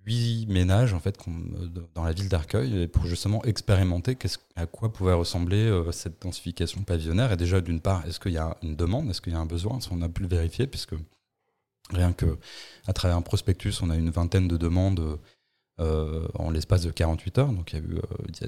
huit 0.06 0.48
ménages 0.48 0.94
en 0.94 1.00
fait 1.00 1.18
euh, 1.28 1.68
dans 1.94 2.04
la 2.04 2.14
ville 2.14 2.30
d'Arcueil 2.30 2.88
pour 2.88 3.06
justement 3.06 3.44
expérimenter 3.44 4.18
à 4.56 4.66
quoi 4.66 4.92
pouvait 4.92 5.14
ressembler 5.14 5.66
euh, 5.66 5.92
cette 5.92 6.22
densification 6.22 6.82
pavillonnaire. 6.84 7.32
Et 7.32 7.38
déjà, 7.38 7.62
d'une 7.62 7.82
part, 7.82 8.06
est-ce 8.06 8.20
qu'il 8.20 8.34
y 8.34 8.38
a 8.38 8.58
une 8.62 8.76
demande, 8.76 9.10
est-ce 9.10 9.22
qu'il 9.22 9.34
y 9.34 9.36
a 9.36 9.40
un 9.40 9.46
besoin? 9.46 9.80
On 9.92 10.02
a 10.02 10.10
pu 10.10 10.24
le 10.24 10.28
vérifier, 10.28 10.68
puisque 10.68 10.96
rien 11.92 12.14
que 12.14 12.38
à 12.88 12.94
travers 12.94 13.18
un 13.18 13.22
prospectus, 13.22 13.82
on 13.82 13.90
a 13.90 13.96
une 13.96 14.10
vingtaine 14.10 14.48
de 14.48 14.58
demandes 14.58 15.20
euh, 15.80 16.28
en 16.36 16.52
l'espace 16.52 16.84
de 16.84 16.92
48 16.92 17.38
heures. 17.38 17.52
Donc, 17.54 17.74
a 17.74 17.78
eu, 17.78 18.00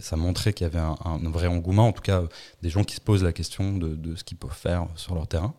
ça 0.01 0.15
montrait 0.15 0.53
qu'il 0.53 0.65
y 0.65 0.69
avait 0.69 0.79
un, 0.79 1.19
vrai 1.29 1.47
engouement, 1.47 1.87
en 1.87 1.93
tout 1.93 2.01
cas, 2.01 2.23
des 2.61 2.69
gens 2.69 2.83
qui 2.83 2.95
se 2.95 3.01
posent 3.01 3.23
la 3.23 3.33
question 3.33 3.77
de 3.77 4.15
ce 4.15 4.23
qu'ils 4.23 4.37
peuvent 4.37 4.51
faire 4.51 4.87
sur 4.95 5.15
leur 5.15 5.27
terrain. 5.27 5.53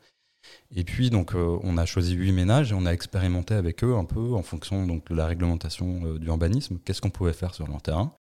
Et 0.75 0.85
puis, 0.85 1.11
donc, 1.11 1.35
euh, 1.35 1.59
on 1.63 1.79
a 1.79 1.87
choisi 1.87 2.15
huit 2.15 2.33
ménages 2.33 2.73
et 2.73 2.75
on 2.75 2.87
a 2.87 2.93
expérimenté 2.93 3.55
avec 3.55 3.85
eux 3.85 3.95
un 3.95 4.05
peu 4.05 4.35
en 4.35 4.43
fonction 4.43 4.87
donc, 4.87 5.09
de 5.09 5.15
la 5.15 5.27
réglementation 5.27 6.03
euh, 6.05 6.19
du 6.19 6.27
urbanisme, 6.27 6.79
qu'est-ce 6.85 7.01
qu'on 7.01 7.11
pouvait 7.11 7.33
faire 7.33 7.55
sur 7.55 7.67
leur 7.69 7.81
terrain? 7.83 8.17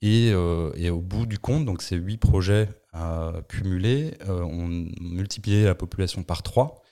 Et, 0.00 0.32
euh, 0.32 0.72
et, 0.74 0.90
au 0.90 1.00
bout 1.00 1.26
du 1.26 1.38
compte, 1.38 1.64
donc 1.64 1.80
ces 1.80 1.96
huit 1.96 2.18
projets 2.18 2.68
cumulés, 3.48 4.18
on 4.28 4.68
multipliait 5.00 5.64
la 5.64 5.74
population 5.74 6.22
par 6.22 6.42
trois 6.42 6.82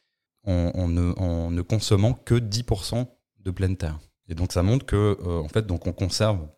en, 0.47 0.89
ne, 0.89 1.61
consommant 1.61 2.15
que 2.15 2.37
10% 2.37 3.07
de 3.41 3.51
pleine 3.51 3.77
terre. 3.77 3.99
Et 4.29 4.35
donc, 4.35 4.53
ça 4.53 4.63
montre 4.63 4.87
que, 4.87 5.19
en 5.23 5.49
fait, 5.49 5.67
donc 5.67 5.87
on 5.87 5.93
conserve 5.93 6.49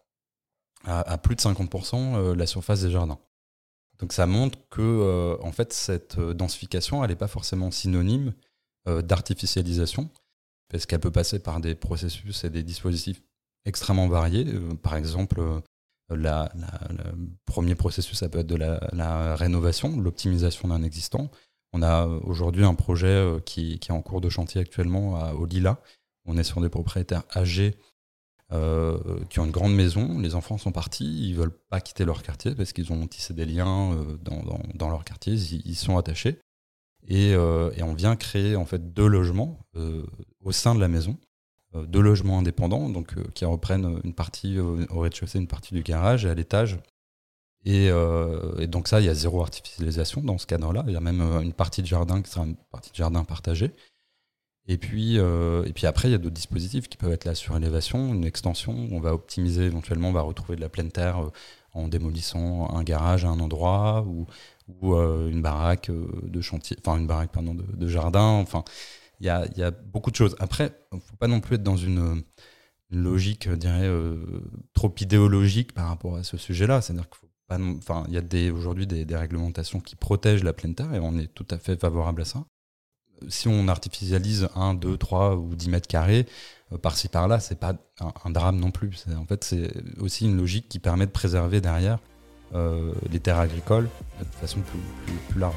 à, 0.85 1.01
à 1.01 1.19
plus 1.19 1.35
de 1.35 1.41
50% 1.41 2.35
la 2.35 2.47
surface 2.47 2.83
des 2.83 2.91
jardins. 2.93 3.19
Donc 4.03 4.13
ça 4.13 4.27
montre 4.27 4.59
que 4.69 4.83
euh, 4.83 5.37
en 5.43 5.53
fait 5.53 5.73
cette 5.73 6.19
euh, 6.19 6.35
densification, 6.35 7.05
elle 7.05 7.11
n'est 7.11 7.17
pas 7.17 7.29
forcément 7.29 7.71
synonyme 7.71 8.35
euh, 8.89 9.01
d'artificialisation, 9.01 10.11
parce 10.69 10.87
qu'elle 10.87 10.99
peut 10.99 11.13
passer 11.13 11.39
par 11.39 11.61
des 11.61 11.77
processus 11.77 12.43
et 12.43 12.51
des 12.51 12.65
dispositifs 12.65 13.23
extrêmement 13.65 14.09
variés. 14.09 14.45
par 14.83 14.97
exemple, 14.97 15.41
le 16.11 16.49
premier 17.47 17.77
processus, 17.77 18.19
ça 18.19 18.29
peut 18.29 18.41
être 18.41 18.49
de 18.49 18.57
la, 18.57 19.37
rénovation, 19.37 20.01
l'optimisation 20.01 20.67
d'un 20.67 20.83
existant. 20.83 21.31
On 21.73 21.81
a 21.81 22.07
aujourd'hui 22.07 22.65
un 22.65 22.75
projet 22.75 23.25
qui, 23.47 23.75
est 23.75 23.91
en 23.93 24.03
cours 24.03 24.21
de 24.21 24.29
chantier 24.29 24.61
actuellement 24.61 25.15
à, 25.15 25.35
au 25.35 25.47
Lila. 25.47 25.81
On 26.25 26.37
est 26.37 26.43
sur 26.43 26.61
des 26.61 26.69
propriétaires 26.69 27.23
âgés 27.37 27.77
euh, 28.53 28.99
qui 29.31 29.41
ont 29.41 29.47
une 29.47 29.51
grande 29.51 29.75
maison. 29.75 30.19
Les 30.19 30.35
enfants 30.35 30.59
sont 30.59 30.73
partis, 30.73 31.29
ils 31.29 31.35
veulent 31.35 31.57
pas 31.71 31.81
quitter 31.81 32.05
leur 32.05 32.23
quartier 32.23 32.55
parce 32.55 32.75
qu'ils 32.75 32.93
ont 32.93 33.07
tissé 33.07 33.33
des 33.33 33.47
liens 33.47 33.93
euh, 33.95 34.19
dans, 34.75 34.91
leur 34.91 35.05
quartier, 35.05 35.33
ils, 35.33 35.75
sont 35.75 35.97
attachés. 35.97 36.39
Et, 37.09 37.33
euh, 37.35 37.71
et, 37.77 37.83
on 37.83 37.95
vient 37.95 38.15
créer 38.15 38.55
en 38.57 38.67
fait 38.67 38.93
deux 38.93 39.07
logements 39.07 39.59
au 40.45 40.53
sein 40.53 40.75
de 40.75 40.81
la 40.81 40.89
maison, 40.89 41.17
deux 41.75 42.03
logements 42.03 42.39
indépendants, 42.39 42.91
donc 42.91 43.15
qui 43.33 43.47
reprennent 43.47 44.01
une 44.05 44.13
partie 44.13 44.59
au 44.59 45.01
rez-de-chaussée, 45.01 45.39
une 45.39 45.47
partie 45.47 45.73
du 45.73 45.83
garage 45.83 46.27
et 46.27 46.29
à 46.29 46.35
l'étage. 46.35 46.79
Et, 47.65 47.87
et, 47.87 48.67
donc 48.67 48.87
ça, 48.87 49.01
il 49.01 49.07
y 49.07 49.09
a 49.09 49.15
zéro 49.15 49.41
artificialisation 49.41 50.21
dans 50.21 50.37
ce 50.37 50.47
cadre-là. 50.47 50.85
Il 50.89 50.93
y 50.93 50.97
a 50.97 51.01
même 51.01 51.23
une 51.43 51.55
partie 51.55 51.81
de 51.81 51.87
jardin 51.87 52.21
qui 52.21 52.31
sera 52.31 52.45
une 52.45 52.57
partie 52.71 52.91
de 52.91 52.97
jardin 52.97 53.25
partagée. 53.25 53.73
Et 54.69 54.79
puis, 54.79 55.19
euh, 55.19 55.65
et 55.65 55.73
puis 55.73 55.87
après, 55.87 56.09
il 56.09 56.13
y 56.13 56.15
a 56.15 56.19
d'autres 56.19 56.35
dispositifs 56.35 56.89
qui 56.89 56.97
peuvent 56.97 57.13
être 57.13 57.25
la 57.25 57.35
surélévation, 57.35 58.15
une 58.15 58.25
extension. 58.25 58.73
On 58.93 59.01
va 59.01 59.13
optimiser 59.13 59.65
éventuellement, 59.65 60.09
on 60.11 60.13
va 60.13 60.23
retrouver 60.23 60.57
de 60.57 60.61
la 60.61 60.69
pleine 60.69 60.93
terre 60.93 61.21
euh, 61.25 61.31
en 61.73 61.89
démolissant 61.89 62.71
un 62.71 62.85
garage 62.85 63.25
à 63.25 63.29
un 63.29 63.41
endroit 63.41 64.07
ou, 64.07 64.27
euh, 64.95 65.29
une 65.31 65.43
baraque 65.43 65.91
de 65.91 66.41
chantier, 66.41 66.77
enfin 66.81 66.99
une 66.99 67.07
baraque 67.07 67.33
pardon, 67.33 67.55
de, 67.55 67.89
jardin. 67.89 68.21
Enfin, 68.21 68.65
il 69.21 69.27
y 69.27 69.31
a, 69.31 69.71
beaucoup 69.71 70.11
de 70.11 70.17
choses. 70.17 70.37
Après, 70.39 70.73
il 70.93 70.97
ne 70.97 71.01
faut 71.01 71.17
pas 71.17 71.29
non 71.29 71.41
plus 71.41 71.57
être 71.57 71.63
dans 71.63 71.77
une, 71.77 72.23
logique, 72.91 73.49
je 73.49 73.55
dirais, 73.55 73.91
trop 74.75 74.95
idéologique 75.01 75.73
par 75.73 75.89
rapport 75.89 76.17
à 76.17 76.25
ce 76.25 76.37
sujet-là. 76.37 76.81
C'est-à-dire 76.83 77.09
qu'il 77.09 77.19
faut 77.21 77.29
pas, 77.49 77.59
enfin, 77.79 78.05
il 78.09 78.15
y 78.15 78.49
a 78.49 78.53
aujourd'hui 78.53 78.87
des 78.87 79.17
réglementations 79.17 79.81
qui 79.81 79.97
protègent 79.97 80.45
la 80.45 80.53
pleine 80.53 80.75
terre 80.75 80.93
et 80.95 81.01
on 81.01 81.17
est 81.19 81.33
tout 81.35 81.47
à 81.51 81.59
fait 81.59 81.81
favorable 81.81 82.23
à 82.23 82.25
ça 82.25 82.45
si 83.29 83.49
on 83.49 83.69
artificialise 83.69 84.49
1, 84.55 84.75
2, 84.75 84.97
3 84.97 85.37
ou 85.37 85.55
10 85.55 85.71
mètres 85.71 85.89
carrés, 85.89 86.27
euh, 86.73 86.79
par-ci 86.79 87.09
par-là, 87.09 87.41
c'est 87.41 87.59
pas 87.59 87.75
un, 88.01 88.31
drame 88.31 88.59
non 88.59 88.71
plus. 88.71 89.05
En 89.17 89.27
fait, 89.27 89.45
c'est 89.45 89.71
aussi 90.01 90.27
une 90.27 90.37
logique 90.37 90.69
qui 90.69 90.79
permet 90.79 91.07
de 91.07 91.11
préserver 91.11 91.61
derrière 91.61 91.99
euh, 92.55 92.93
les 93.11 93.21
terres 93.21 93.39
agricoles 93.39 93.89
de 94.19 94.25
façon 94.41 94.61
plus, 94.61 95.41
large. 95.41 95.55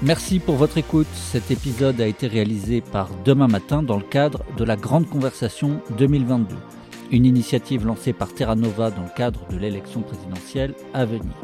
Merci 0.00 0.38
pour 0.38 0.56
votre 0.56 0.78
écoute. 0.78 1.08
Cet 1.12 1.50
épisode 1.50 2.00
a 2.00 2.06
été 2.06 2.28
réalisé 2.28 2.80
par 2.80 3.10
Demain 3.24 3.48
Matin 3.48 3.82
dans 3.82 3.96
le 3.96 4.04
cadre 4.04 4.44
de 4.56 4.64
la 4.64 4.76
Grande 4.76 5.08
Conversation 5.08 5.80
2022, 5.98 6.54
une 7.10 7.26
initiative 7.26 7.84
lancée 7.84 8.12
par 8.12 8.32
Terra 8.32 8.54
Nova 8.54 8.90
dans 8.90 9.02
le 9.02 9.10
cadre 9.16 9.46
de 9.48 9.56
l'élection 9.56 10.02
présidentielle 10.02 10.74
à 10.94 11.04
venir. 11.04 11.34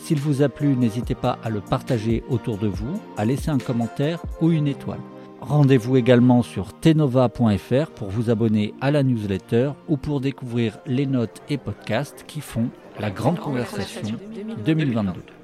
S'il 0.00 0.20
vous 0.20 0.42
a 0.42 0.48
plu, 0.48 0.76
n'hésitez 0.76 1.14
pas 1.14 1.38
à 1.44 1.50
le 1.50 1.60
partager 1.60 2.22
autour 2.28 2.56
de 2.58 2.66
vous, 2.66 3.00
à 3.16 3.24
laisser 3.24 3.50
un 3.50 3.58
commentaire 3.58 4.22
ou 4.40 4.50
une 4.50 4.66
étoile. 4.66 5.00
Rendez-vous 5.40 5.96
également 5.96 6.42
sur 6.42 6.78
tenova.fr 6.78 7.90
pour 7.94 8.08
vous 8.08 8.30
abonner 8.30 8.74
à 8.80 8.90
la 8.90 9.02
newsletter 9.02 9.70
ou 9.88 9.96
pour 9.96 10.20
découvrir 10.20 10.78
les 10.86 11.06
notes 11.06 11.42
et 11.48 11.58
podcasts 11.58 12.24
qui 12.26 12.40
font 12.40 12.68
la 12.98 13.10
grande 13.10 13.38
conversation 13.38 14.16
2022. 14.64 15.37